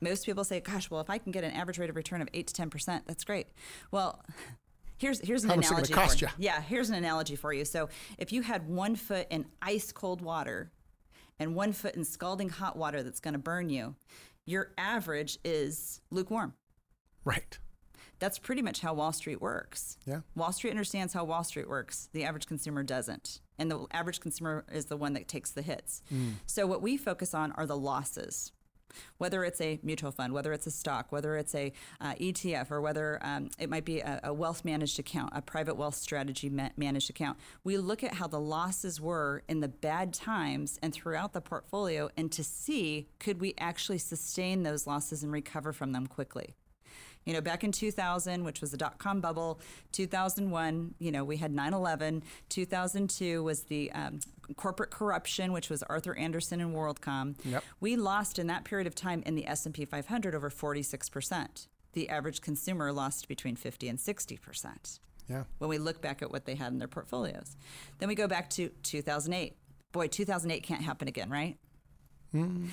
most 0.00 0.24
people 0.26 0.44
say, 0.44 0.60
"Gosh, 0.60 0.90
well, 0.90 1.00
if 1.00 1.10
I 1.10 1.18
can 1.18 1.32
get 1.32 1.44
an 1.44 1.52
average 1.52 1.78
rate 1.78 1.90
of 1.90 1.96
return 1.96 2.22
of 2.22 2.28
eight 2.34 2.46
to 2.48 2.54
ten 2.54 2.70
percent, 2.70 3.04
that's 3.06 3.24
great." 3.24 3.48
Well, 3.90 4.22
here's 4.98 5.20
here's 5.20 5.44
an 5.44 5.50
How 5.50 5.56
analogy. 5.56 5.92
For 5.92 6.14
you? 6.16 6.28
Yeah, 6.38 6.60
here's 6.60 6.90
an 6.90 6.96
analogy 6.96 7.36
for 7.36 7.52
you. 7.52 7.64
So 7.64 7.88
if 8.18 8.32
you 8.32 8.42
had 8.42 8.68
one 8.68 8.96
foot 8.96 9.26
in 9.30 9.46
ice 9.62 9.92
cold 9.92 10.20
water 10.20 10.70
and 11.38 11.54
one 11.54 11.72
foot 11.72 11.94
in 11.94 12.04
scalding 12.04 12.50
hot 12.50 12.76
water 12.76 13.02
that's 13.02 13.20
going 13.20 13.34
to 13.34 13.38
burn 13.38 13.70
you, 13.70 13.96
your 14.46 14.72
average 14.78 15.38
is 15.44 16.00
lukewarm. 16.10 16.54
Right. 17.24 17.58
That's 18.18 18.38
pretty 18.38 18.60
much 18.60 18.80
how 18.80 18.92
Wall 18.92 19.12
Street 19.12 19.40
works. 19.40 19.96
Yeah. 20.04 20.20
Wall 20.34 20.52
Street 20.52 20.70
understands 20.70 21.14
how 21.14 21.24
Wall 21.24 21.42
Street 21.42 21.68
works. 21.68 22.10
The 22.12 22.24
average 22.24 22.46
consumer 22.46 22.82
doesn't. 22.82 23.40
And 23.58 23.70
the 23.70 23.86
average 23.92 24.20
consumer 24.20 24.66
is 24.70 24.86
the 24.86 24.96
one 24.96 25.14
that 25.14 25.26
takes 25.26 25.50
the 25.50 25.62
hits. 25.62 26.02
Mm. 26.12 26.34
So 26.44 26.66
what 26.66 26.82
we 26.82 26.98
focus 26.98 27.32
on 27.32 27.52
are 27.52 27.64
the 27.64 27.78
losses 27.78 28.52
whether 29.18 29.44
it's 29.44 29.60
a 29.60 29.78
mutual 29.82 30.10
fund, 30.10 30.32
whether 30.32 30.52
it's 30.52 30.66
a 30.66 30.70
stock, 30.70 31.10
whether 31.10 31.36
it's 31.36 31.54
a 31.54 31.72
uh, 32.00 32.14
ETF, 32.14 32.70
or 32.70 32.80
whether 32.80 33.18
um, 33.22 33.50
it 33.58 33.68
might 33.68 33.84
be 33.84 34.00
a, 34.00 34.20
a, 34.24 34.32
wealth 34.32 34.64
managed 34.64 34.98
account, 34.98 35.32
a 35.34 35.42
private 35.42 35.76
wealth 35.76 35.94
strategy 35.94 36.48
ma- 36.48 36.70
managed 36.76 37.10
account. 37.10 37.38
We 37.64 37.76
look 37.76 38.02
at 38.02 38.14
how 38.14 38.26
the 38.26 38.40
losses 38.40 39.00
were 39.00 39.42
in 39.48 39.60
the 39.60 39.68
bad 39.68 40.12
times 40.12 40.78
and 40.82 40.92
throughout 40.92 41.32
the 41.32 41.40
portfolio, 41.40 42.10
and 42.16 42.30
to 42.32 42.44
see 42.44 43.08
could 43.18 43.40
we 43.40 43.54
actually 43.58 43.98
sustain 43.98 44.62
those 44.62 44.86
losses 44.86 45.22
and 45.22 45.32
recover 45.32 45.72
from 45.72 45.92
them 45.92 46.06
quickly. 46.06 46.54
You 47.24 47.34
know, 47.34 47.40
back 47.40 47.64
in 47.64 47.72
2000, 47.72 48.44
which 48.44 48.60
was 48.60 48.70
the 48.70 48.76
dot 48.76 48.98
com 48.98 49.20
bubble, 49.20 49.60
2001, 49.92 50.94
you 50.98 51.12
know, 51.12 51.22
we 51.22 51.36
had 51.36 51.52
9 51.52 51.74
11. 51.74 52.22
2002 52.48 53.42
was 53.42 53.62
the 53.64 53.92
um, 53.92 54.20
corporate 54.56 54.90
corruption, 54.90 55.52
which 55.52 55.68
was 55.68 55.82
Arthur 55.84 56.16
Andersen 56.16 56.60
and 56.60 56.74
WorldCom. 56.74 57.36
Yep. 57.44 57.64
We 57.80 57.96
lost 57.96 58.38
in 58.38 58.46
that 58.48 58.64
period 58.64 58.86
of 58.86 58.94
time 58.94 59.22
in 59.26 59.34
the 59.34 59.46
S&P 59.46 59.84
500 59.84 60.34
over 60.34 60.50
46%. 60.50 61.66
The 61.92 62.08
average 62.08 62.40
consumer 62.40 62.92
lost 62.92 63.28
between 63.28 63.56
50 63.56 63.88
and 63.88 63.98
60%. 63.98 65.00
Yeah. 65.28 65.44
When 65.58 65.70
we 65.70 65.78
look 65.78 66.00
back 66.00 66.22
at 66.22 66.30
what 66.30 66.44
they 66.44 66.54
had 66.54 66.72
in 66.72 66.78
their 66.78 66.88
portfolios. 66.88 67.56
Then 67.98 68.08
we 68.08 68.14
go 68.14 68.26
back 68.26 68.50
to 68.50 68.70
2008. 68.82 69.56
Boy, 69.92 70.06
2008 70.08 70.62
can't 70.62 70.82
happen 70.82 71.08
again, 71.08 71.30
right? 71.30 71.56
Mm. 72.34 72.68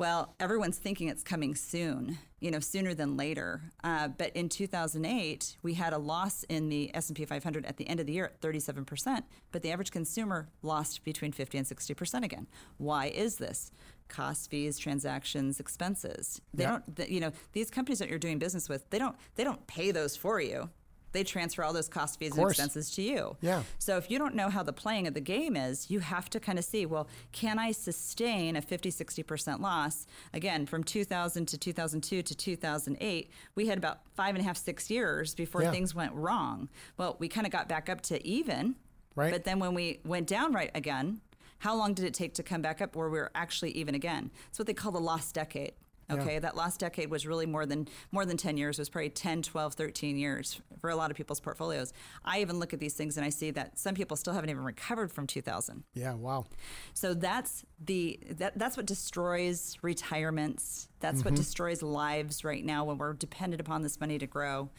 Well, 0.00 0.34
everyone's 0.40 0.78
thinking 0.78 1.08
it's 1.08 1.22
coming 1.22 1.54
soon, 1.54 2.16
you 2.40 2.50
know, 2.50 2.58
sooner 2.58 2.94
than 2.94 3.18
later. 3.18 3.60
Uh, 3.84 4.08
but 4.08 4.34
in 4.34 4.48
2008, 4.48 5.58
we 5.62 5.74
had 5.74 5.92
a 5.92 5.98
loss 5.98 6.42
in 6.44 6.70
the 6.70 6.90
S&P 6.94 7.26
500 7.26 7.66
at 7.66 7.76
the 7.76 7.86
end 7.86 8.00
of 8.00 8.06
the 8.06 8.14
year 8.14 8.24
at 8.24 8.40
37%, 8.40 9.24
but 9.52 9.60
the 9.60 9.70
average 9.70 9.90
consumer 9.90 10.48
lost 10.62 11.04
between 11.04 11.32
50 11.32 11.58
and 11.58 11.66
60% 11.66 12.24
again. 12.24 12.46
Why 12.78 13.08
is 13.08 13.36
this? 13.36 13.72
Cost, 14.08 14.48
fees, 14.48 14.78
transactions, 14.78 15.60
expenses. 15.60 16.40
They 16.54 16.64
yep. 16.64 16.82
don't, 16.96 17.10
you 17.10 17.20
know, 17.20 17.32
these 17.52 17.68
companies 17.68 17.98
that 17.98 18.08
you're 18.08 18.18
doing 18.18 18.38
business 18.38 18.70
with, 18.70 18.88
they 18.88 18.98
don't, 18.98 19.16
they 19.34 19.44
don't 19.44 19.66
pay 19.66 19.90
those 19.90 20.16
for 20.16 20.40
you 20.40 20.70
they 21.12 21.24
transfer 21.24 21.62
all 21.62 21.72
those 21.72 21.88
cost 21.88 22.18
fees 22.18 22.36
and 22.36 22.48
expenses 22.48 22.90
to 22.92 23.02
you. 23.02 23.36
Yeah. 23.40 23.62
So 23.78 23.96
if 23.96 24.10
you 24.10 24.18
don't 24.18 24.34
know 24.34 24.48
how 24.48 24.62
the 24.62 24.72
playing 24.72 25.06
of 25.06 25.14
the 25.14 25.20
game 25.20 25.56
is, 25.56 25.90
you 25.90 26.00
have 26.00 26.30
to 26.30 26.40
kind 26.40 26.58
of 26.58 26.64
see, 26.64 26.86
well, 26.86 27.08
can 27.32 27.58
I 27.58 27.72
sustain 27.72 28.56
a 28.56 28.62
50, 28.62 28.90
60% 28.90 29.60
loss? 29.60 30.06
Again, 30.32 30.66
from 30.66 30.84
2000 30.84 31.46
to 31.46 31.58
2002 31.58 32.22
to 32.22 32.34
2008, 32.34 33.30
we 33.54 33.66
had 33.66 33.78
about 33.78 34.00
five 34.14 34.34
and 34.34 34.42
a 34.42 34.44
half, 34.44 34.56
six 34.56 34.90
years 34.90 35.34
before 35.34 35.62
yeah. 35.62 35.70
things 35.70 35.94
went 35.94 36.12
wrong. 36.14 36.68
Well, 36.96 37.16
we 37.18 37.28
kind 37.28 37.46
of 37.46 37.52
got 37.52 37.68
back 37.68 37.88
up 37.88 38.00
to 38.02 38.24
even. 38.26 38.76
Right. 39.16 39.32
But 39.32 39.44
then 39.44 39.58
when 39.58 39.74
we 39.74 40.00
went 40.04 40.26
down 40.26 40.52
right 40.52 40.70
again, 40.74 41.20
how 41.58 41.74
long 41.74 41.94
did 41.94 42.06
it 42.06 42.14
take 42.14 42.34
to 42.34 42.42
come 42.42 42.62
back 42.62 42.80
up 42.80 42.96
where 42.96 43.08
we 43.08 43.18
were 43.18 43.30
actually 43.34 43.72
even 43.72 43.94
again? 43.94 44.30
It's 44.48 44.58
what 44.58 44.66
they 44.66 44.74
call 44.74 44.92
the 44.92 45.00
lost 45.00 45.34
decade. 45.34 45.72
Okay, 46.10 46.34
yeah. 46.34 46.40
that 46.40 46.56
last 46.56 46.80
decade 46.80 47.10
was 47.10 47.26
really 47.26 47.46
more 47.46 47.66
than 47.66 47.88
more 48.12 48.24
than 48.24 48.36
10 48.36 48.56
years. 48.56 48.78
It 48.78 48.82
was 48.82 48.88
probably 48.88 49.10
10, 49.10 49.42
12, 49.42 49.74
13 49.74 50.16
years 50.16 50.60
for 50.80 50.90
a 50.90 50.96
lot 50.96 51.10
of 51.10 51.16
people's 51.16 51.40
portfolios. 51.40 51.92
I 52.24 52.40
even 52.40 52.58
look 52.58 52.72
at 52.72 52.80
these 52.80 52.94
things 52.94 53.16
and 53.16 53.24
I 53.24 53.30
see 53.30 53.50
that 53.52 53.78
some 53.78 53.94
people 53.94 54.16
still 54.16 54.32
haven't 54.32 54.50
even 54.50 54.64
recovered 54.64 55.12
from 55.12 55.26
2000. 55.26 55.84
Yeah, 55.94 56.14
wow. 56.14 56.46
So 56.94 57.14
that's 57.14 57.64
the 57.84 58.18
that, 58.30 58.58
that's 58.58 58.76
what 58.76 58.86
destroys 58.86 59.76
retirements. 59.82 60.88
That's 61.00 61.20
mm-hmm. 61.20 61.28
what 61.30 61.34
destroys 61.36 61.82
lives 61.82 62.44
right 62.44 62.64
now 62.64 62.84
when 62.84 62.98
we're 62.98 63.14
dependent 63.14 63.60
upon 63.60 63.82
this 63.82 64.00
money 64.00 64.18
to 64.18 64.26
grow. 64.26 64.70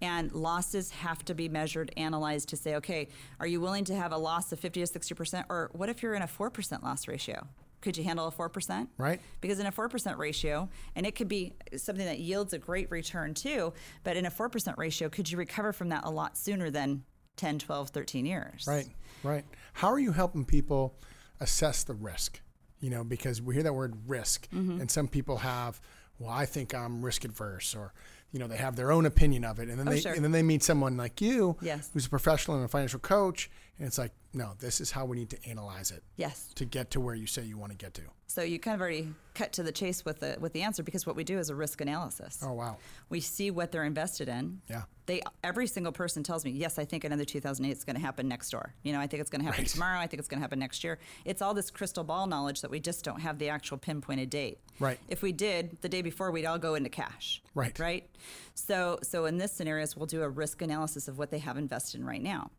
And 0.00 0.32
losses 0.32 0.90
have 0.90 1.24
to 1.24 1.34
be 1.34 1.48
measured, 1.48 1.92
analyzed 1.96 2.48
to 2.50 2.56
say, 2.56 2.76
okay, 2.76 3.08
are 3.40 3.46
you 3.46 3.60
willing 3.60 3.84
to 3.86 3.94
have 3.94 4.12
a 4.12 4.18
loss 4.18 4.52
of 4.52 4.60
50 4.60 4.84
to 4.84 4.98
60%? 4.98 5.44
Or 5.48 5.70
what 5.72 5.88
if 5.88 6.02
you're 6.02 6.14
in 6.14 6.22
a 6.22 6.28
4% 6.28 6.82
loss 6.82 7.08
ratio? 7.08 7.48
Could 7.80 7.96
you 7.96 8.04
handle 8.04 8.26
a 8.26 8.32
4%? 8.32 8.88
Right. 8.98 9.20
Because 9.40 9.58
in 9.58 9.66
a 9.66 9.72
4% 9.72 10.18
ratio, 10.18 10.68
and 10.96 11.06
it 11.06 11.14
could 11.14 11.28
be 11.28 11.54
something 11.76 12.06
that 12.06 12.18
yields 12.18 12.52
a 12.52 12.58
great 12.58 12.90
return 12.90 13.34
too, 13.34 13.72
but 14.04 14.16
in 14.16 14.26
a 14.26 14.30
4% 14.30 14.76
ratio, 14.76 15.08
could 15.08 15.30
you 15.30 15.38
recover 15.38 15.72
from 15.72 15.90
that 15.90 16.04
a 16.04 16.10
lot 16.10 16.36
sooner 16.36 16.70
than 16.70 17.04
10, 17.36 17.60
12, 17.60 17.90
13 17.90 18.26
years? 18.26 18.64
Right, 18.66 18.88
right. 19.22 19.44
How 19.74 19.88
are 19.88 19.98
you 19.98 20.12
helping 20.12 20.44
people 20.44 20.96
assess 21.40 21.84
the 21.84 21.94
risk? 21.94 22.40
You 22.80 22.90
know, 22.90 23.04
because 23.04 23.42
we 23.42 23.54
hear 23.54 23.64
that 23.64 23.72
word 23.72 23.96
risk, 24.06 24.48
mm-hmm. 24.50 24.80
and 24.80 24.90
some 24.90 25.08
people 25.08 25.38
have, 25.38 25.80
well, 26.20 26.30
I 26.30 26.46
think 26.46 26.74
I'm 26.74 27.04
risk 27.04 27.24
adverse, 27.24 27.74
or 27.74 27.92
you 28.32 28.38
know 28.38 28.46
they 28.46 28.56
have 28.56 28.76
their 28.76 28.92
own 28.92 29.06
opinion 29.06 29.44
of 29.44 29.58
it 29.58 29.68
and 29.68 29.78
then 29.78 29.88
oh, 29.88 29.90
they 29.90 30.00
sure. 30.00 30.12
and 30.12 30.22
then 30.22 30.32
they 30.32 30.42
meet 30.42 30.62
someone 30.62 30.96
like 30.96 31.20
you 31.20 31.56
yes. 31.62 31.90
who's 31.92 32.06
a 32.06 32.10
professional 32.10 32.56
and 32.56 32.64
a 32.66 32.68
financial 32.68 33.00
coach 33.00 33.50
and 33.78 33.86
it's 33.86 33.98
like 33.98 34.12
no 34.32 34.52
this 34.58 34.80
is 34.80 34.90
how 34.90 35.04
we 35.04 35.16
need 35.16 35.30
to 35.30 35.48
analyze 35.48 35.90
it 35.90 36.02
yes. 36.16 36.48
to 36.54 36.64
get 36.64 36.90
to 36.90 37.00
where 37.00 37.14
you 37.14 37.26
say 37.26 37.42
you 37.42 37.58
want 37.58 37.72
to 37.72 37.78
get 37.78 37.94
to. 37.94 38.02
So 38.26 38.42
you 38.42 38.58
kind 38.58 38.74
of 38.74 38.82
already 38.82 39.08
cut 39.34 39.54
to 39.54 39.62
the 39.62 39.72
chase 39.72 40.04
with 40.04 40.20
the 40.20 40.36
with 40.38 40.52
the 40.52 40.62
answer 40.62 40.82
because 40.82 41.06
what 41.06 41.16
we 41.16 41.24
do 41.24 41.38
is 41.38 41.48
a 41.50 41.54
risk 41.54 41.80
analysis. 41.80 42.40
Oh 42.42 42.52
wow. 42.52 42.76
We 43.08 43.20
see 43.20 43.50
what 43.50 43.72
they're 43.72 43.84
invested 43.84 44.28
in. 44.28 44.60
Yeah. 44.68 44.82
They 45.06 45.22
every 45.42 45.66
single 45.66 45.92
person 45.92 46.22
tells 46.22 46.44
me 46.44 46.50
yes 46.50 46.78
i 46.78 46.84
think 46.84 47.04
another 47.04 47.24
2008 47.24 47.76
is 47.76 47.84
going 47.84 47.96
to 47.96 48.02
happen 48.02 48.28
next 48.28 48.50
door. 48.50 48.74
You 48.82 48.92
know 48.92 49.00
i 49.00 49.06
think 49.06 49.20
it's 49.20 49.30
going 49.30 49.40
to 49.40 49.46
happen 49.46 49.64
right. 49.64 49.70
tomorrow. 49.70 49.98
I 49.98 50.06
think 50.06 50.20
it's 50.20 50.28
going 50.28 50.38
to 50.38 50.42
happen 50.42 50.58
next 50.58 50.84
year. 50.84 50.98
It's 51.24 51.40
all 51.40 51.54
this 51.54 51.70
crystal 51.70 52.04
ball 52.04 52.26
knowledge 52.26 52.60
that 52.60 52.70
we 52.70 52.80
just 52.80 53.04
don't 53.04 53.20
have 53.20 53.38
the 53.38 53.48
actual 53.48 53.78
pinpointed 53.78 54.30
date. 54.30 54.58
Right. 54.78 54.98
If 55.08 55.22
we 55.22 55.32
did 55.32 55.78
the 55.80 55.88
day 55.88 56.02
before 56.02 56.30
we'd 56.30 56.46
all 56.46 56.58
go 56.58 56.74
into 56.74 56.90
cash. 56.90 57.42
Right. 57.54 57.78
Right? 57.78 58.08
So, 58.54 58.98
so 59.02 59.26
in 59.26 59.38
this 59.38 59.52
scenarios, 59.52 59.96
we'll 59.96 60.06
do 60.06 60.22
a 60.22 60.28
risk 60.28 60.62
analysis 60.62 61.08
of 61.08 61.18
what 61.18 61.30
they 61.30 61.38
have 61.38 61.56
invested 61.56 62.00
in 62.00 62.06
right 62.06 62.22
now. 62.22 62.50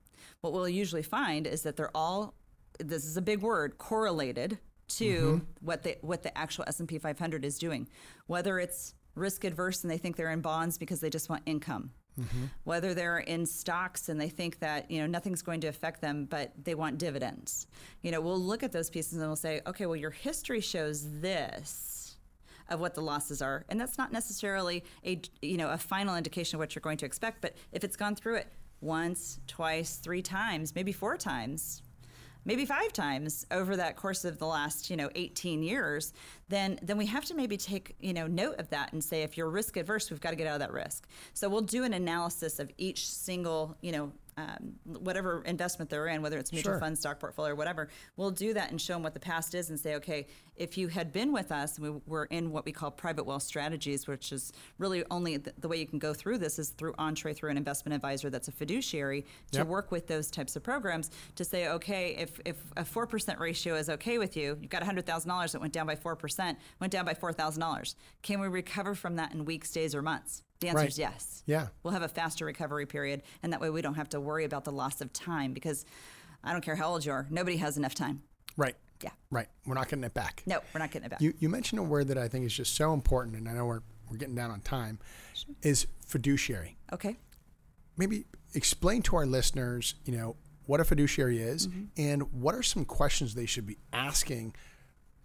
What 0.42 0.54
we'll 0.54 0.70
usually 0.70 1.04
find 1.04 1.48
is 1.48 1.64
that 1.64 1.76
they're 1.76 1.96
all, 1.96 2.34
this 2.80 3.06
is 3.06 3.18
a 3.18 3.22
big 3.22 3.42
word, 3.42 3.78
correlated 3.78 4.60
to 4.90 5.06
mm-hmm. 5.06 5.46
what 5.62 5.84
the 5.84 5.98
what 6.02 6.24
the 6.24 6.36
actual 6.38 6.66
S&P 6.68 6.98
500 6.98 7.46
is 7.46 7.58
doing. 7.58 7.88
Whether 8.28 8.60
it's 8.60 8.96
risk 9.16 9.44
adverse 9.44 9.84
and 9.84 9.92
they 9.92 9.98
think 9.98 10.16
they're 10.16 10.32
in 10.32 10.42
bonds 10.42 10.78
because 10.78 11.00
they 11.00 11.10
just 11.10 11.30
want 11.30 11.44
income. 11.46 11.92
Mm-hmm. 12.20 12.46
Whether 12.64 12.94
they're 12.94 13.20
in 13.20 13.46
stocks 13.46 14.10
and 14.10 14.20
they 14.20 14.30
think 14.30 14.60
that 14.60 14.90
you 14.92 15.00
know 15.00 15.08
nothing's 15.08 15.42
going 15.42 15.62
to 15.62 15.68
affect 15.68 16.02
them, 16.02 16.26
but 16.26 16.52
they 16.64 16.76
want 16.76 16.98
dividends. 16.98 17.68
You 18.02 18.12
know, 18.12 18.20
we'll 18.20 18.40
look 18.40 18.64
at 18.64 18.72
those 18.72 18.90
pieces 18.90 19.14
and 19.14 19.28
we'll 19.28 19.36
say, 19.36 19.62
okay, 19.68 19.86
well, 19.86 19.96
your 19.96 20.12
history 20.12 20.62
shows 20.62 21.22
this 21.22 22.18
of 22.68 22.80
what 22.80 22.94
the 22.94 23.02
losses 23.02 23.42
are, 23.42 23.66
and 23.70 23.80
that's 23.80 23.98
not 23.98 24.12
necessarily 24.12 24.84
a 25.06 25.22
you 25.42 25.58
know 25.58 25.70
a 25.70 25.78
final 25.78 26.16
indication 26.16 26.58
of 26.58 26.60
what 26.60 26.76
you're 26.76 26.82
going 26.82 26.98
to 26.98 27.06
expect. 27.06 27.42
But 27.42 27.56
if 27.72 27.84
it's 27.84 27.96
gone 27.96 28.16
through 28.16 28.36
it 28.36 28.52
once, 28.82 29.40
twice, 29.48 29.96
three 29.98 30.22
times, 30.22 30.76
maybe 30.76 30.92
four 30.92 31.18
times, 31.18 31.82
maybe 32.46 32.66
five 32.66 32.94
times 32.94 33.46
over 33.52 33.76
that 33.76 33.96
course 33.96 34.26
of 34.26 34.40
the 34.40 34.46
last 34.46 34.90
you 34.90 34.96
know 34.96 35.10
18 35.16 35.62
years 35.62 36.14
then 36.48 36.80
then 36.82 36.98
we 36.98 37.06
have 37.06 37.26
to 37.26 37.36
maybe 37.36 37.58
take 37.58 37.96
you 38.00 38.14
know 38.14 38.28
note 38.28 38.58
of 38.60 38.70
that 38.70 38.92
and 38.94 39.04
say 39.04 39.24
if 39.24 39.38
you're 39.38 39.50
risk 39.50 39.78
adverse 39.78 40.10
we've 40.10 40.22
got 40.22 40.32
to 40.32 40.36
get 40.36 40.48
out 40.48 40.54
of 40.54 40.60
that 40.60 40.72
risk. 40.72 41.08
So 41.34 41.50
we'll 41.50 41.62
do 41.62 41.84
an 41.84 41.94
analysis 41.94 42.60
of 42.60 42.72
each 42.78 43.08
single 43.08 43.76
you 43.82 43.92
know 43.92 44.12
um, 44.40 44.74
whatever 44.86 45.42
investment 45.46 45.90
they're 45.90 46.08
in, 46.08 46.22
whether 46.22 46.38
it's 46.38 46.52
mutual 46.52 46.74
Sure. 46.74 46.80
fund, 46.80 46.98
stock 46.98 47.20
portfolio, 47.20 47.52
or 47.54 47.56
whatever. 47.56 47.90
We'll 48.16 48.32
do 48.32 48.54
that 48.54 48.72
and 48.72 48.80
show 48.80 48.94
them 48.94 49.04
what 49.04 49.14
the 49.14 49.20
past 49.20 49.54
is 49.56 49.70
and 49.70 49.80
say, 49.80 49.96
okay, 49.96 50.28
if 50.56 50.78
you 50.78 50.88
had 50.88 51.12
been 51.12 51.32
with 51.32 51.52
us, 51.52 51.80
we 51.80 51.90
were 52.06 52.26
in 52.26 52.52
what 52.52 52.66
we 52.66 52.72
call 52.72 52.92
private 52.92 53.26
wealth 53.26 53.44
strategies, 53.44 54.08
which 54.08 54.32
is 54.32 54.52
really 54.78 55.04
only 55.10 55.38
the, 55.38 55.54
the 55.60 55.68
way 55.68 55.78
you 55.78 55.86
can 55.88 56.00
go 56.00 56.14
through 56.14 56.38
this 56.38 56.60
is 56.60 56.70
through 56.70 56.94
entree 56.98 57.34
through 57.34 57.50
an 57.50 57.58
investment 57.58 57.94
advisor 57.96 58.30
that's 58.30 58.48
a 58.48 58.52
fiduciary 58.52 59.26
to 59.52 59.60
Yep. 59.60 59.68
work 59.68 59.92
with 59.92 60.08
those 60.08 60.30
types 60.32 60.56
of 60.56 60.64
programs 60.64 61.12
to 61.36 61.44
say, 61.46 61.68
okay, 61.70 62.16
if, 62.18 62.40
if 62.46 62.58
a 62.78 62.84
4% 62.84 63.40
ratio 63.40 63.76
is 63.76 63.90
okay 63.90 64.18
with 64.18 64.36
you, 64.38 64.58
you've 64.62 64.70
got 64.70 64.84
$100,000 64.84 65.52
that 65.52 65.62
went 65.62 65.74
down 65.74 65.88
by 65.88 65.96
4%, 65.96 66.56
went 66.80 66.92
down 66.94 67.06
by 67.06 67.14
$4,000. 67.14 67.96
Can 68.22 68.40
we 68.40 68.48
recover 68.48 68.96
from 68.96 69.16
that 69.16 69.34
in 69.34 69.46
weeks, 69.46 69.72
days, 69.72 69.94
or 69.96 70.02
months? 70.02 70.44
The 70.60 70.68
answer 70.68 70.78
Right. 70.80 70.90
is 70.90 71.00
yes. 71.00 71.44
Yeah. 71.46 71.68
We'll 71.84 71.94
have 71.94 72.02
a 72.04 72.08
faster 72.10 72.46
recovery 72.46 72.86
period, 72.86 73.24
and 73.44 73.54
that 73.54 73.62
way 73.62 73.70
we 73.70 73.82
don't 73.82 73.96
have 73.96 74.10
to 74.10 74.20
worry 74.20 74.44
about 74.44 74.66
the 74.66 74.72
loss 74.72 75.00
of 75.00 75.14
time 75.14 75.54
because 75.54 75.86
I 76.44 76.52
don't 76.52 76.62
care 76.62 76.76
how 76.76 76.90
old 76.90 77.06
you 77.06 77.12
are, 77.14 77.26
nobody 77.30 77.58
has 77.58 77.78
enough 77.78 77.96
time. 77.96 78.22
Right. 78.58 78.76
Yeah. 79.02 79.12
Right. 79.32 79.48
We're 79.66 79.76
not 79.76 79.88
getting 79.88 80.04
it 80.04 80.14
back. 80.14 80.44
No, 80.46 80.60
we're 80.74 80.80
not 80.80 80.92
getting 80.92 81.06
it 81.06 81.10
back. 81.12 81.22
You, 81.22 81.34
you 81.40 81.48
mentioned 81.48 81.80
a 81.80 81.84
word 81.84 82.10
that 82.10 82.18
I 82.18 82.28
think 82.28 82.46
is 82.46 82.54
just 82.54 82.76
so 82.76 82.94
important, 82.94 83.38
and 83.38 83.48
I 83.48 83.54
know 83.54 83.66
we're, 83.66 83.80
we're 84.10 84.18
getting 84.18 84.36
down 84.36 84.52
on 84.52 84.60
time, 84.60 85.00
is 85.62 85.88
fiduciary. 86.06 86.78
okay. 86.92 87.18
Maybe 87.96 88.26
explain 88.54 89.02
to 89.04 89.18
our 89.18 89.26
listeners, 89.26 89.96
you 90.06 90.16
know, 90.18 90.36
what 90.66 90.80
a 90.80 90.86
fiduciary 90.86 91.40
is 91.40 91.68
Mm-hmm. 91.68 91.84
and 91.98 92.34
what 92.34 92.56
are 92.56 92.64
some 92.64 92.84
questions 92.86 93.36
they 93.36 93.46
should 93.46 93.66
be 93.66 93.78
asking 93.92 94.56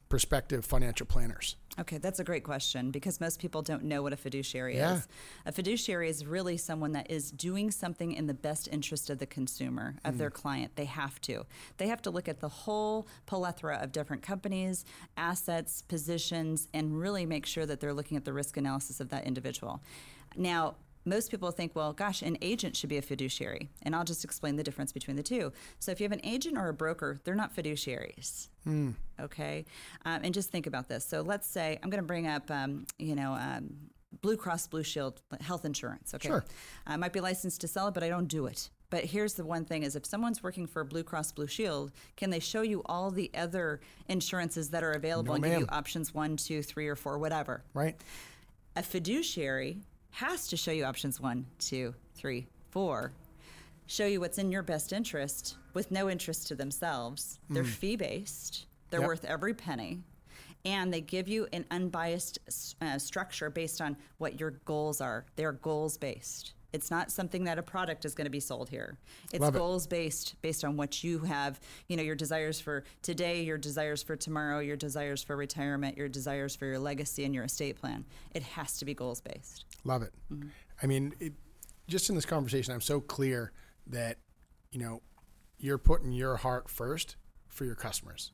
prospective 0.08 0.64
financial 0.64 1.06
planners. 1.06 1.54
Okay, 1.78 1.98
that's 1.98 2.20
a 2.20 2.24
great 2.24 2.44
question 2.44 2.90
because 2.90 3.20
most 3.20 3.40
people 3.40 3.60
don't 3.60 3.82
know 3.82 4.02
what 4.02 4.12
a 4.12 4.16
fiduciary 4.16 4.76
Yeah. 4.76 4.96
is. 4.96 5.08
A 5.44 5.52
fiduciary 5.52 6.08
is 6.08 6.24
really 6.24 6.56
someone 6.56 6.92
that 6.92 7.10
is 7.10 7.30
doing 7.32 7.70
something 7.70 8.12
in 8.12 8.26
the 8.26 8.34
best 8.34 8.68
interest 8.70 9.10
of 9.10 9.18
the 9.18 9.26
consumer, 9.26 9.96
of 10.04 10.14
hmm. 10.14 10.18
their 10.18 10.30
client. 10.30 10.76
They 10.76 10.84
have 10.84 11.20
to. 11.22 11.46
They 11.78 11.88
have 11.88 12.00
to 12.02 12.10
look 12.10 12.28
at 12.28 12.40
the 12.40 12.48
whole 12.48 13.08
plethora 13.26 13.76
of 13.76 13.90
different 13.90 14.22
companies, 14.22 14.84
assets, 15.16 15.82
positions, 15.82 16.68
and 16.72 16.98
really 16.98 17.26
make 17.26 17.44
sure 17.44 17.66
that 17.66 17.80
they're 17.80 17.94
looking 17.94 18.16
at 18.16 18.24
the 18.24 18.32
risk 18.32 18.56
analysis 18.56 19.00
of 19.00 19.08
that 19.08 19.24
individual. 19.24 19.82
Now, 20.36 20.76
most 21.04 21.30
people 21.30 21.50
think, 21.50 21.74
well, 21.74 21.92
gosh, 21.92 22.22
an 22.22 22.38
agent 22.40 22.76
should 22.76 22.88
be 22.88 22.96
a 22.96 23.02
fiduciary. 23.02 23.70
And 23.82 23.94
I'll 23.94 24.04
just 24.04 24.24
explain 24.24 24.56
the 24.56 24.62
difference 24.62 24.92
between 24.92 25.16
the 25.16 25.22
two. 25.22 25.52
So 25.78 25.92
if 25.92 26.00
you 26.00 26.04
have 26.04 26.12
an 26.12 26.24
agent 26.24 26.56
or 26.56 26.68
a 26.68 26.74
broker, 26.74 27.18
they're 27.24 27.34
not 27.34 27.54
fiduciaries. 27.54 28.48
Okay. 29.20 29.66
Um, 30.04 30.20
and 30.24 30.32
just 30.32 30.50
think 30.50 30.66
about 30.66 30.88
this. 30.88 31.04
So 31.04 31.20
let's 31.20 31.46
say 31.46 31.78
I'm 31.82 31.90
going 31.90 32.02
to 32.02 32.06
bring 32.06 32.26
up, 32.26 32.50
um, 32.50 32.86
you 32.98 33.14
know, 33.14 33.34
um, 33.34 33.74
Blue 34.22 34.36
Cross 34.36 34.68
Blue 34.68 34.82
Shield 34.82 35.20
health 35.40 35.64
insurance. 35.64 36.14
Okay. 36.14 36.28
Sure. 36.28 36.44
I 36.86 36.96
might 36.96 37.12
be 37.12 37.20
licensed 37.20 37.60
to 37.62 37.68
sell 37.68 37.88
it, 37.88 37.94
but 37.94 38.02
I 38.02 38.08
don't 38.08 38.28
do 38.28 38.46
it. 38.46 38.70
But 38.90 39.04
here's 39.04 39.34
the 39.34 39.44
one 39.44 39.64
thing 39.64 39.82
is 39.82 39.96
if 39.96 40.06
someone's 40.06 40.42
working 40.42 40.66
for 40.66 40.84
Blue 40.84 41.02
Cross 41.02 41.32
Blue 41.32 41.48
Shield, 41.48 41.90
can 42.16 42.30
they 42.30 42.38
show 42.38 42.62
you 42.62 42.82
all 42.86 43.10
the 43.10 43.30
other 43.36 43.80
insurances 44.08 44.70
that 44.70 44.84
are 44.84 44.92
available 44.92 45.32
No, 45.32 45.34
and 45.34 45.44
give 45.44 45.60
you 45.60 45.66
options 45.68 46.14
one, 46.14 46.36
two, 46.36 46.62
three, 46.62 46.86
or 46.86 46.94
four, 46.94 47.18
whatever? 47.18 47.64
Right? 47.74 47.96
A 48.76 48.82
fiduciary 48.82 49.80
has 50.14 50.46
to 50.48 50.56
show 50.56 50.70
you 50.70 50.84
options 50.84 51.20
one, 51.20 51.46
two, 51.58 51.94
three, 52.14 52.46
four, 52.70 53.12
show 53.86 54.06
you 54.06 54.20
what's 54.20 54.38
in 54.38 54.52
your 54.52 54.62
best 54.62 54.92
interest 54.92 55.56
with 55.74 55.90
no 55.90 56.08
interest 56.08 56.46
to 56.48 56.54
themselves. 56.54 57.38
They're 57.50 57.64
fee 57.64 57.96
based, 57.96 58.66
they're 58.90 59.00
Yep. 59.00 59.06
worth 59.08 59.24
every 59.24 59.54
penny, 59.54 60.02
and 60.64 60.92
they 60.92 61.00
give 61.00 61.28
you 61.28 61.48
an 61.52 61.64
unbiased 61.70 62.38
uh, 62.80 62.98
structure 62.98 63.50
based 63.50 63.80
on 63.80 63.96
what 64.18 64.38
your 64.38 64.52
goals 64.64 65.00
are. 65.00 65.26
They're 65.36 65.52
goals 65.52 65.98
based. 65.98 66.52
It's 66.74 66.90
not 66.90 67.12
something 67.12 67.44
that 67.44 67.56
a 67.56 67.62
product 67.62 68.04
is 68.04 68.16
going 68.16 68.24
to 68.24 68.30
be 68.30 68.40
sold 68.40 68.68
here. 68.68 68.98
It's 69.32 69.40
Love 69.40 69.54
it. 69.54 69.58
goals 69.58 69.86
based 69.86 70.34
based 70.42 70.64
on 70.64 70.76
what 70.76 71.04
you 71.04 71.20
have, 71.20 71.60
you 71.86 71.96
know, 71.96 72.02
your 72.02 72.16
desires 72.16 72.60
for 72.60 72.82
today, 73.00 73.44
your 73.44 73.58
desires 73.58 74.02
for 74.02 74.16
tomorrow, 74.16 74.58
your 74.58 74.76
desires 74.76 75.22
for 75.22 75.36
retirement, 75.36 75.96
your 75.96 76.08
desires 76.08 76.56
for 76.56 76.66
your 76.66 76.80
legacy 76.80 77.24
and 77.24 77.32
your 77.32 77.44
estate 77.44 77.80
plan. 77.80 78.04
It 78.34 78.42
has 78.42 78.76
to 78.78 78.84
be 78.84 78.92
goals 78.92 79.20
based. 79.20 79.66
Love 79.84 80.02
it. 80.02 80.12
Mm-hmm. 80.32 80.48
I 80.82 80.86
mean, 80.86 81.14
it, 81.20 81.34
just 81.86 82.08
in 82.08 82.16
this 82.16 82.26
conversation, 82.26 82.74
I'm 82.74 82.80
so 82.80 83.00
clear 83.00 83.52
that, 83.86 84.18
you 84.72 84.80
know, 84.80 85.00
you're 85.58 85.78
putting 85.78 86.10
your 86.10 86.34
heart 86.34 86.68
first 86.68 87.14
for 87.46 87.64
your 87.64 87.76
customers. 87.76 88.32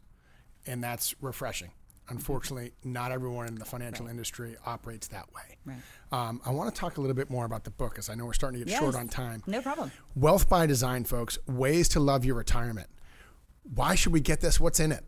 And 0.67 0.83
that's 0.83 1.15
refreshing. 1.21 1.73
Unfortunately, 2.11 2.73
not 2.85 3.13
everyone 3.13 3.47
in 3.47 3.55
the 3.55 3.65
financial 3.65 4.09
industry 4.09 4.57
operates 4.67 5.09
that 5.09 5.33
way. 5.33 5.57
Right. 5.65 5.79
Um, 6.13 6.41
I 6.45 6.51
want 6.51 6.75
to 6.75 6.79
talk 6.79 6.99
a 6.99 7.01
little 7.01 7.15
bit 7.15 7.31
more 7.31 7.45
about 7.45 7.65
the 7.65 7.71
book 7.71 7.93
because 7.93 8.11
I 8.11 8.15
know 8.15 8.27
we're 8.27 8.33
starting 8.33 8.61
to 8.61 8.67
get 8.67 8.79
short 8.79 8.97
on 8.97 9.09
time. 9.09 9.43
No 9.47 9.63
problem. 9.63 9.93
Wealth 10.17 10.49
by 10.49 10.67
Design, 10.67 11.05
folks, 11.05 11.39
ways 11.47 11.89
to 11.91 12.01
love 12.01 12.25
your 12.25 12.35
retirement. 12.35 12.89
Why 13.75 13.95
should 13.95 14.13
we 14.13 14.21
get 14.21 14.41
this? 14.41 14.59
What's 14.59 14.81
in 14.81 14.91
it? 14.91 15.05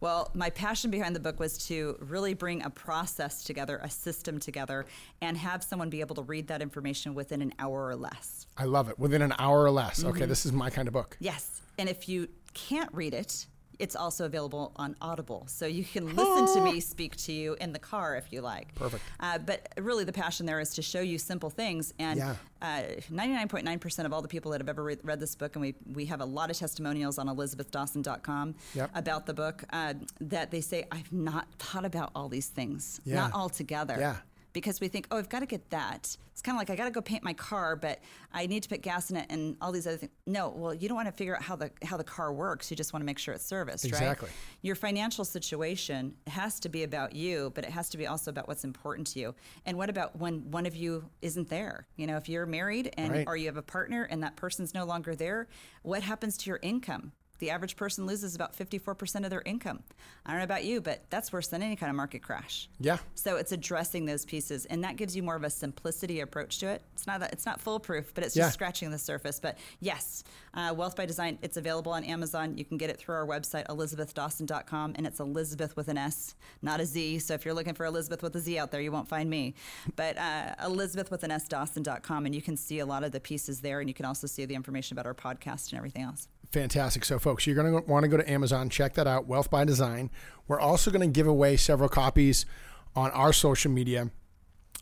Well, 0.00 0.30
my 0.34 0.50
passion 0.50 0.90
behind 0.90 1.16
the 1.16 1.20
book 1.20 1.40
was 1.40 1.56
to 1.68 1.96
really 2.00 2.34
bring 2.34 2.62
a 2.62 2.70
process 2.70 3.42
together, 3.42 3.80
a 3.82 3.88
system 3.88 4.38
together, 4.38 4.84
and 5.22 5.36
have 5.38 5.64
someone 5.64 5.88
be 5.88 6.00
able 6.00 6.14
to 6.16 6.22
read 6.22 6.48
that 6.48 6.60
information 6.60 7.14
within 7.14 7.40
an 7.40 7.54
hour 7.58 7.86
or 7.86 7.96
less. 7.96 8.46
I 8.58 8.64
love 8.64 8.90
it. 8.90 8.98
Within 8.98 9.22
an 9.22 9.32
hour 9.38 9.62
or 9.62 9.70
less. 9.70 10.00
Mm-hmm. 10.00 10.08
Okay, 10.10 10.26
this 10.26 10.44
is 10.44 10.52
my 10.52 10.68
kind 10.68 10.86
of 10.86 10.92
book. 10.92 11.16
Yes. 11.18 11.62
And 11.78 11.88
if 11.88 12.08
you 12.08 12.28
can't 12.52 12.92
read 12.92 13.14
it, 13.14 13.46
it's 13.78 13.94
also 13.96 14.24
available 14.24 14.72
on 14.76 14.96
Audible. 15.00 15.44
So 15.48 15.66
you 15.66 15.84
can 15.84 16.06
listen 16.16 16.54
to 16.54 16.60
me 16.62 16.80
speak 16.80 17.16
to 17.16 17.32
you 17.32 17.56
in 17.60 17.72
the 17.72 17.78
car 17.78 18.16
if 18.16 18.32
you 18.32 18.40
like. 18.40 18.74
Perfect. 18.74 19.02
Uh, 19.20 19.38
but 19.38 19.68
really, 19.78 20.04
the 20.04 20.12
passion 20.12 20.46
there 20.46 20.60
is 20.60 20.74
to 20.74 20.82
show 20.82 21.00
you 21.00 21.18
simple 21.18 21.50
things. 21.50 21.92
And 21.98 22.18
Yeah. 22.18 22.34
uh, 22.62 22.82
99.9% 23.12 24.04
of 24.06 24.12
all 24.12 24.22
the 24.22 24.28
people 24.28 24.50
that 24.52 24.60
have 24.60 24.68
ever 24.68 24.82
read, 24.82 25.00
read 25.02 25.20
this 25.20 25.34
book, 25.34 25.56
and 25.56 25.62
we, 25.62 25.74
we 25.92 26.06
have 26.06 26.20
a 26.20 26.24
lot 26.24 26.50
of 26.50 26.56
testimonials 26.58 27.18
on 27.18 27.26
elizabethdawson.com 27.28 28.54
Yep. 28.74 28.90
about 28.94 29.26
the 29.26 29.34
book, 29.34 29.64
uh, 29.70 29.94
that 30.20 30.50
they 30.50 30.60
say, 30.60 30.86
I've 30.90 31.12
not 31.12 31.46
thought 31.58 31.84
about 31.84 32.10
all 32.14 32.28
these 32.28 32.48
things, 32.48 33.00
Yeah. 33.04 33.16
not 33.16 33.32
all 33.32 33.48
together 33.48 33.96
Yeah. 33.98 34.16
Because 34.56 34.80
we 34.80 34.88
think, 34.88 35.06
oh, 35.10 35.18
I've 35.18 35.28
got 35.28 35.40
to 35.40 35.46
get 35.46 35.68
that. 35.68 36.16
It's 36.32 36.40
kind 36.40 36.56
of 36.56 36.58
like 36.58 36.70
I 36.70 36.76
got 36.76 36.86
to 36.86 36.90
go 36.90 37.02
paint 37.02 37.22
my 37.22 37.34
car, 37.34 37.76
but 37.76 38.00
I 38.32 38.46
need 38.46 38.62
to 38.62 38.70
put 38.70 38.80
gas 38.80 39.10
in 39.10 39.18
it 39.18 39.26
and 39.28 39.54
all 39.60 39.70
these 39.70 39.86
other 39.86 39.98
things. 39.98 40.12
No, 40.26 40.48
well, 40.48 40.72
you 40.72 40.88
don't 40.88 40.96
want 40.96 41.08
to 41.08 41.12
figure 41.12 41.36
out 41.36 41.42
how 41.42 41.56
the 41.56 41.70
how 41.84 41.98
the 41.98 42.04
car 42.04 42.32
works. 42.32 42.70
You 42.70 42.76
just 42.76 42.94
want 42.94 43.02
to 43.02 43.04
make 43.04 43.18
sure 43.18 43.34
it's 43.34 43.44
serviced, 43.44 43.84
right? 43.84 43.92
Exactly. 43.92 44.28
right? 44.28 44.36
Your 44.62 44.74
financial 44.74 45.26
situation 45.26 46.14
has 46.26 46.58
to 46.60 46.70
be 46.70 46.84
about 46.84 47.14
you, 47.14 47.52
but 47.54 47.64
it 47.64 47.70
has 47.70 47.90
to 47.90 47.98
be 47.98 48.06
also 48.06 48.30
about 48.30 48.48
what's 48.48 48.64
important 48.64 49.06
to 49.08 49.18
you. 49.20 49.34
And 49.66 49.76
what 49.76 49.90
about 49.90 50.18
when 50.18 50.50
one 50.50 50.64
of 50.64 50.74
you 50.74 51.04
isn't 51.20 51.50
there? 51.50 51.86
You 51.96 52.06
know, 52.06 52.16
if 52.16 52.26
you're 52.26 52.46
married 52.46 52.94
and 52.96 53.12
Right. 53.12 53.26
or 53.26 53.36
you 53.36 53.46
have 53.48 53.58
a 53.58 53.62
partner 53.62 54.04
and 54.04 54.22
that 54.22 54.36
person's 54.36 54.72
no 54.72 54.86
longer 54.86 55.14
there, 55.14 55.48
what 55.82 56.02
happens 56.02 56.38
to 56.38 56.48
your 56.50 56.60
income? 56.62 57.12
The 57.38 57.50
average 57.50 57.76
person 57.76 58.06
loses 58.06 58.34
about 58.34 58.56
54% 58.56 59.24
of 59.24 59.30
their 59.30 59.42
income. 59.44 59.82
I 60.24 60.30
don't 60.30 60.38
know 60.38 60.44
about 60.44 60.64
you, 60.64 60.80
but 60.80 61.04
that's 61.10 61.32
worse 61.32 61.48
than 61.48 61.62
any 61.62 61.76
kind 61.76 61.90
of 61.90 61.96
market 61.96 62.22
crash. 62.22 62.68
Yeah. 62.80 62.98
So 63.14 63.36
it's 63.36 63.52
addressing 63.52 64.06
those 64.06 64.24
pieces, 64.24 64.64
and 64.66 64.82
that 64.84 64.96
gives 64.96 65.14
you 65.14 65.22
more 65.22 65.36
of 65.36 65.44
a 65.44 65.50
simplicity 65.50 66.20
approach 66.20 66.58
to 66.60 66.68
it. 66.68 66.82
It's 66.94 67.06
not 67.06 67.20
that 67.20 67.32
it's 67.32 67.46
not 67.46 67.60
foolproof, 67.60 68.12
but 68.14 68.24
it's 68.24 68.34
just 68.34 68.46
Yeah. 68.46 68.50
scratching 68.50 68.90
the 68.90 68.98
surface. 68.98 69.38
But 69.40 69.58
yes, 69.80 70.24
uh, 70.54 70.74
Wealth 70.76 70.96
by 70.96 71.06
Design. 71.06 71.38
It's 71.42 71.56
available 71.56 71.92
on 71.92 72.04
Amazon. 72.04 72.56
You 72.56 72.64
can 72.64 72.76
get 72.78 72.90
it 72.90 72.98
through 72.98 73.14
our 73.14 73.26
website, 73.26 73.66
ElizabethDawson.com, 73.66 74.94
and 74.96 75.06
it's 75.06 75.20
Elizabeth 75.20 75.76
with 75.76 75.88
an 75.88 75.98
S, 75.98 76.34
not 76.62 76.80
a 76.80 76.86
Z. 76.86 77.18
So 77.20 77.34
if 77.34 77.44
you're 77.44 77.54
looking 77.54 77.74
for 77.74 77.84
Elizabeth 77.86 78.22
with 78.22 78.34
a 78.36 78.40
Z 78.40 78.58
out 78.58 78.70
there, 78.70 78.80
you 78.80 78.92
won't 78.92 79.08
find 79.08 79.28
me. 79.28 79.54
But 79.94 80.16
uh, 80.18 80.54
Elizabeth 80.64 81.10
with 81.10 81.22
an 81.24 81.30
S 81.30 81.46
Dawson.com, 81.48 82.26
and 82.26 82.34
you 82.34 82.42
can 82.42 82.56
see 82.56 82.78
a 82.78 82.86
lot 82.86 83.04
of 83.04 83.12
the 83.12 83.20
pieces 83.20 83.60
there, 83.60 83.80
and 83.80 83.88
you 83.88 83.94
can 83.94 84.04
also 84.06 84.26
see 84.26 84.44
the 84.44 84.54
information 84.54 84.94
about 84.98 85.06
our 85.06 85.14
podcast 85.14 85.70
and 85.70 85.78
everything 85.78 86.02
else. 86.02 86.28
Fantastic. 86.52 87.04
So, 87.04 87.18
folks, 87.18 87.46
you're 87.46 87.56
going 87.56 87.82
to 87.82 87.88
want 87.88 88.04
to 88.04 88.08
go 88.08 88.16
to 88.16 88.30
Amazon, 88.30 88.70
check 88.70 88.94
that 88.94 89.06
out, 89.06 89.26
Wealth 89.26 89.50
by 89.50 89.64
Design. 89.64 90.10
We're 90.48 90.60
also 90.60 90.90
going 90.90 91.00
to 91.00 91.12
give 91.12 91.26
away 91.26 91.56
several 91.56 91.88
copies 91.88 92.46
on 92.94 93.10
our 93.10 93.32
social 93.32 93.70
media, 93.70 94.10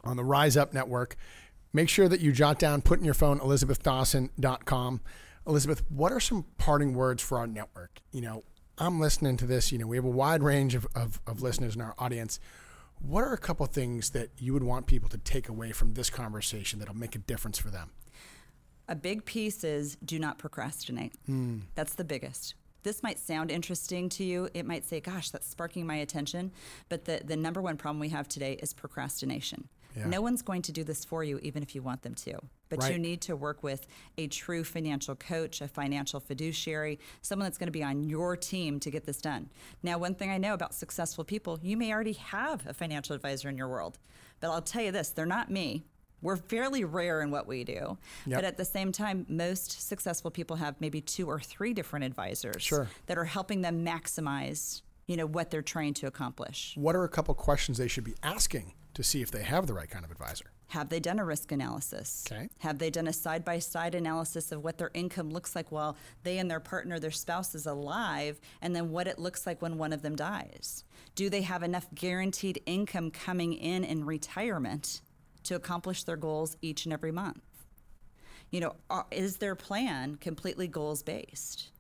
on 0.05 0.17
the 0.17 0.25
Rise 0.25 0.57
Up 0.57 0.73
Network. 0.73 1.17
Make 1.73 1.89
sure 1.89 2.09
that 2.09 2.21
you 2.21 2.31
jot 2.31 2.59
down, 2.59 2.83
put 2.83 3.01
in 3.01 3.05
your 3.05 3.15
phone, 3.15 3.41
elizabethdawson.com. 3.41 5.01
Elizabeth, 5.47 5.83
what 5.91 6.13
are 6.13 6.21
some 6.21 6.45
parting 6.59 6.95
words 6.95 7.23
for 7.23 7.39
our 7.39 7.47
network? 7.47 8.01
You 8.13 8.21
know, 8.21 8.45
I'm 8.79 9.01
listening 9.01 9.37
to 9.39 9.47
this. 9.47 9.73
You 9.73 9.79
know, 9.79 9.87
we 9.87 9.97
have 9.97 10.05
a 10.05 10.11
wide 10.11 10.43
range 10.43 10.75
of, 10.75 10.87
of, 10.95 11.21
of 11.27 11.43
listeners 11.43 11.75
in 11.75 11.81
our 11.81 11.95
audience. 11.99 12.39
What 13.01 13.25
are 13.25 13.33
a 13.33 13.39
couple 13.39 13.67
things 13.67 14.11
that 14.11 14.31
you 14.39 14.53
would 14.53 14.63
want 14.63 14.87
people 14.87 15.09
to 15.11 15.19
take 15.19 15.49
away 15.49 15.73
from 15.73 15.95
this 15.95 16.11
conversation 16.11 16.79
that'll 16.79 16.97
make 16.97 17.15
a 17.15 17.19
difference 17.19 17.59
for 17.59 17.69
them? 17.69 17.91
A 18.89 18.95
big 18.95 19.25
piece 19.25 19.65
is 19.65 19.97
do 20.05 20.19
not 20.19 20.39
procrastinate. 20.39 21.15
Hmm. 21.27 21.59
That's 21.75 21.95
the 21.95 22.05
biggest. 22.05 22.55
This 22.83 23.03
might 23.03 23.19
sound 23.19 23.51
interesting 23.51 24.11
to 24.11 24.25
you. 24.25 24.49
It 24.53 24.67
might 24.67 24.85
say, 24.85 25.01
gosh, 25.01 25.31
that's 25.31 25.47
sparking 25.49 25.87
my 25.87 25.97
attention. 25.97 26.53
But 26.91 27.07
the, 27.07 27.23
the 27.25 27.37
number 27.37 27.63
one 27.63 27.79
problem 27.79 27.99
we 27.99 28.11
have 28.11 28.29
today 28.29 28.59
is 28.63 28.75
procrastination. 28.75 29.69
Yeah. 29.97 30.07
No 30.07 30.21
one's 30.21 30.43
going 30.43 30.61
to 30.63 30.73
do 30.73 30.85
this 30.85 31.05
for 31.05 31.25
you, 31.25 31.39
even 31.39 31.63
if 31.63 31.75
you 31.75 31.81
want 31.81 32.03
them 32.03 32.15
to. 32.17 32.35
But 32.69 32.81
Right. 32.81 32.93
you 32.93 32.99
need 32.99 33.21
to 33.23 33.37
work 33.37 33.63
with 33.63 33.87
a 34.19 34.27
true 34.27 34.65
financial 34.65 35.15
coach, 35.15 35.61
a 35.61 35.69
financial 35.69 36.21
fiduciary, 36.21 36.99
someone 37.23 37.47
that's 37.47 37.59
going 37.59 37.69
to 37.69 37.73
be 37.73 37.85
on 37.85 38.03
your 38.03 38.37
team 38.37 38.81
to 38.81 38.91
get 38.91 39.05
this 39.05 39.19
done. 39.19 39.49
Now, 39.83 39.97
one 39.97 40.15
thing 40.15 40.31
I 40.31 40.37
know 40.39 40.53
about 40.53 40.75
successful 40.75 41.23
people, 41.25 41.61
you 41.63 41.77
may 41.77 41.93
already 41.93 42.15
have 42.15 42.67
a 42.67 42.75
financial 42.75 43.15
advisor 43.15 43.49
in 43.49 43.57
your 43.57 43.69
world. 43.69 43.99
But 44.41 44.51
I'll 44.51 44.63
tell 44.63 44.83
you 44.83 44.91
this 44.93 45.09
they're 45.11 45.25
not 45.27 45.51
me 45.51 45.85
We're 46.25 46.37
fairly 46.37 46.85
rare 46.85 47.21
in 47.21 47.31
what 47.31 47.47
we 47.47 47.65
do. 47.65 47.99
Yep. 48.27 48.39
But 48.39 48.45
at 48.45 48.57
the 48.57 48.65
same 48.65 48.93
time, 48.93 49.27
most 49.29 49.87
successful 49.87 50.31
people 50.31 50.57
have 50.57 50.81
maybe 50.81 51.03
two 51.03 51.29
or 51.29 51.39
three 51.39 51.75
different 51.75 52.07
advisors 52.07 52.63
Sure. 52.63 52.89
that 53.07 53.19
are 53.19 53.27
helping 53.27 53.61
them 53.61 53.85
maximize, 53.85 54.81
you 55.07 55.19
know, 55.19 55.27
what 55.27 55.51
they're 55.51 55.61
trying 55.63 55.93
to 55.95 56.07
accomplish. 56.07 56.73
What 56.77 56.97
are 56.97 57.05
a 57.05 57.11
couple 57.11 57.35
questions 57.35 57.77
they 57.77 57.89
should 57.89 58.05
be 58.05 58.15
asking 58.23 58.73
to 58.95 59.03
see 59.03 59.21
if 59.21 59.31
they 59.31 59.43
have 59.43 59.67
the 59.67 59.75
right 59.75 59.89
kind 59.91 60.03
of 60.05 60.11
advisor? 60.11 60.47
Have 60.69 60.89
they 60.89 60.99
done 60.99 61.19
a 61.19 61.25
risk 61.27 61.53
analysis? 61.53 62.25
Okay. 62.27 62.49
Have 62.61 62.79
they 62.79 62.89
done 62.89 63.07
a 63.07 63.13
side 63.13 63.45
by 63.45 63.59
side 63.59 63.95
analysis 63.95 64.51
of 64.51 64.65
what 64.65 64.79
their 64.79 64.91
income 64.95 65.29
looks 65.31 65.55
like 65.55 65.71
while 65.71 65.95
they 66.23 66.39
and 66.39 66.51
their 66.51 66.59
partner, 66.59 66.99
their 66.99 67.11
spouse 67.11 67.55
is 67.55 67.67
alive, 67.67 68.41
and 68.63 68.75
then 68.75 68.91
what 68.91 69.07
it 69.07 69.19
looks 69.19 69.47
like 69.47 69.61
when 69.61 69.77
one 69.77 69.93
of 69.93 70.01
them 70.01 70.17
dies? 70.17 70.85
Do 71.15 71.29
they 71.29 71.43
have 71.43 71.63
enough 71.63 71.87
guaranteed 71.95 72.63
income 72.65 73.11
coming 73.11 73.53
in 73.53 73.85
in 73.85 74.07
retirement 74.07 75.03
to 75.45 75.55
accomplish 75.55 76.05
their 76.05 76.17
goals 76.17 76.57
each 76.61 76.85
and 76.85 76.93
every 76.93 77.13
month? 77.13 77.43
You 78.51 78.61
know, 78.61 78.77
are, 78.91 79.07
is 79.11 79.39
their 79.39 79.55
plan 79.55 80.17
completely 80.17 80.69
goals 80.69 81.03
based? 81.03 81.71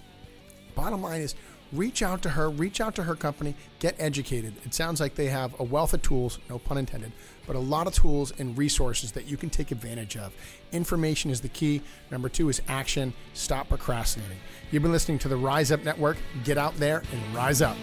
Bottom 0.75 1.01
line 1.01 1.21
is 1.21 1.37
reach 1.73 2.03
out 2.03 2.21
to 2.23 2.31
her, 2.31 2.51
reach 2.51 2.81
out 2.81 2.97
to 2.97 3.05
her 3.05 3.15
company, 3.15 3.55
get 3.79 3.95
educated. 4.01 4.53
It 4.65 4.75
sounds 4.75 5.01
like 5.01 5.15
they 5.15 5.27
have 5.27 5.55
a 5.61 5.63
wealth 5.63 5.95
of 5.95 6.03
tools, 6.03 6.41
no 6.51 6.59
pun 6.59 6.79
intended, 6.79 7.13
but 7.47 7.55
a 7.55 7.61
lot 7.61 7.87
of 7.87 7.95
tools 7.95 8.33
and 8.41 8.59
resources 8.59 9.13
that 9.13 9.27
you 9.27 9.37
can 9.37 9.51
take 9.51 9.71
advantage 9.71 10.17
of. 10.17 10.33
Information 10.73 11.31
is 11.31 11.41
the 11.41 11.49
key. 11.49 11.81
Number 12.11 12.29
two 12.29 12.49
is 12.49 12.61
action. 12.67 13.15
Stop 13.35 13.69
procrastinating. 13.69 14.39
You've 14.73 14.83
been 14.83 14.91
listening 14.91 15.21
to 15.21 15.29
the 15.29 15.37
Rise 15.37 15.71
Up 15.71 15.85
Network. 15.85 16.17
Get 16.43 16.59
out 16.59 16.77
there 16.77 17.05
and 17.13 17.37
rise 17.37 17.63
up. 17.63 17.77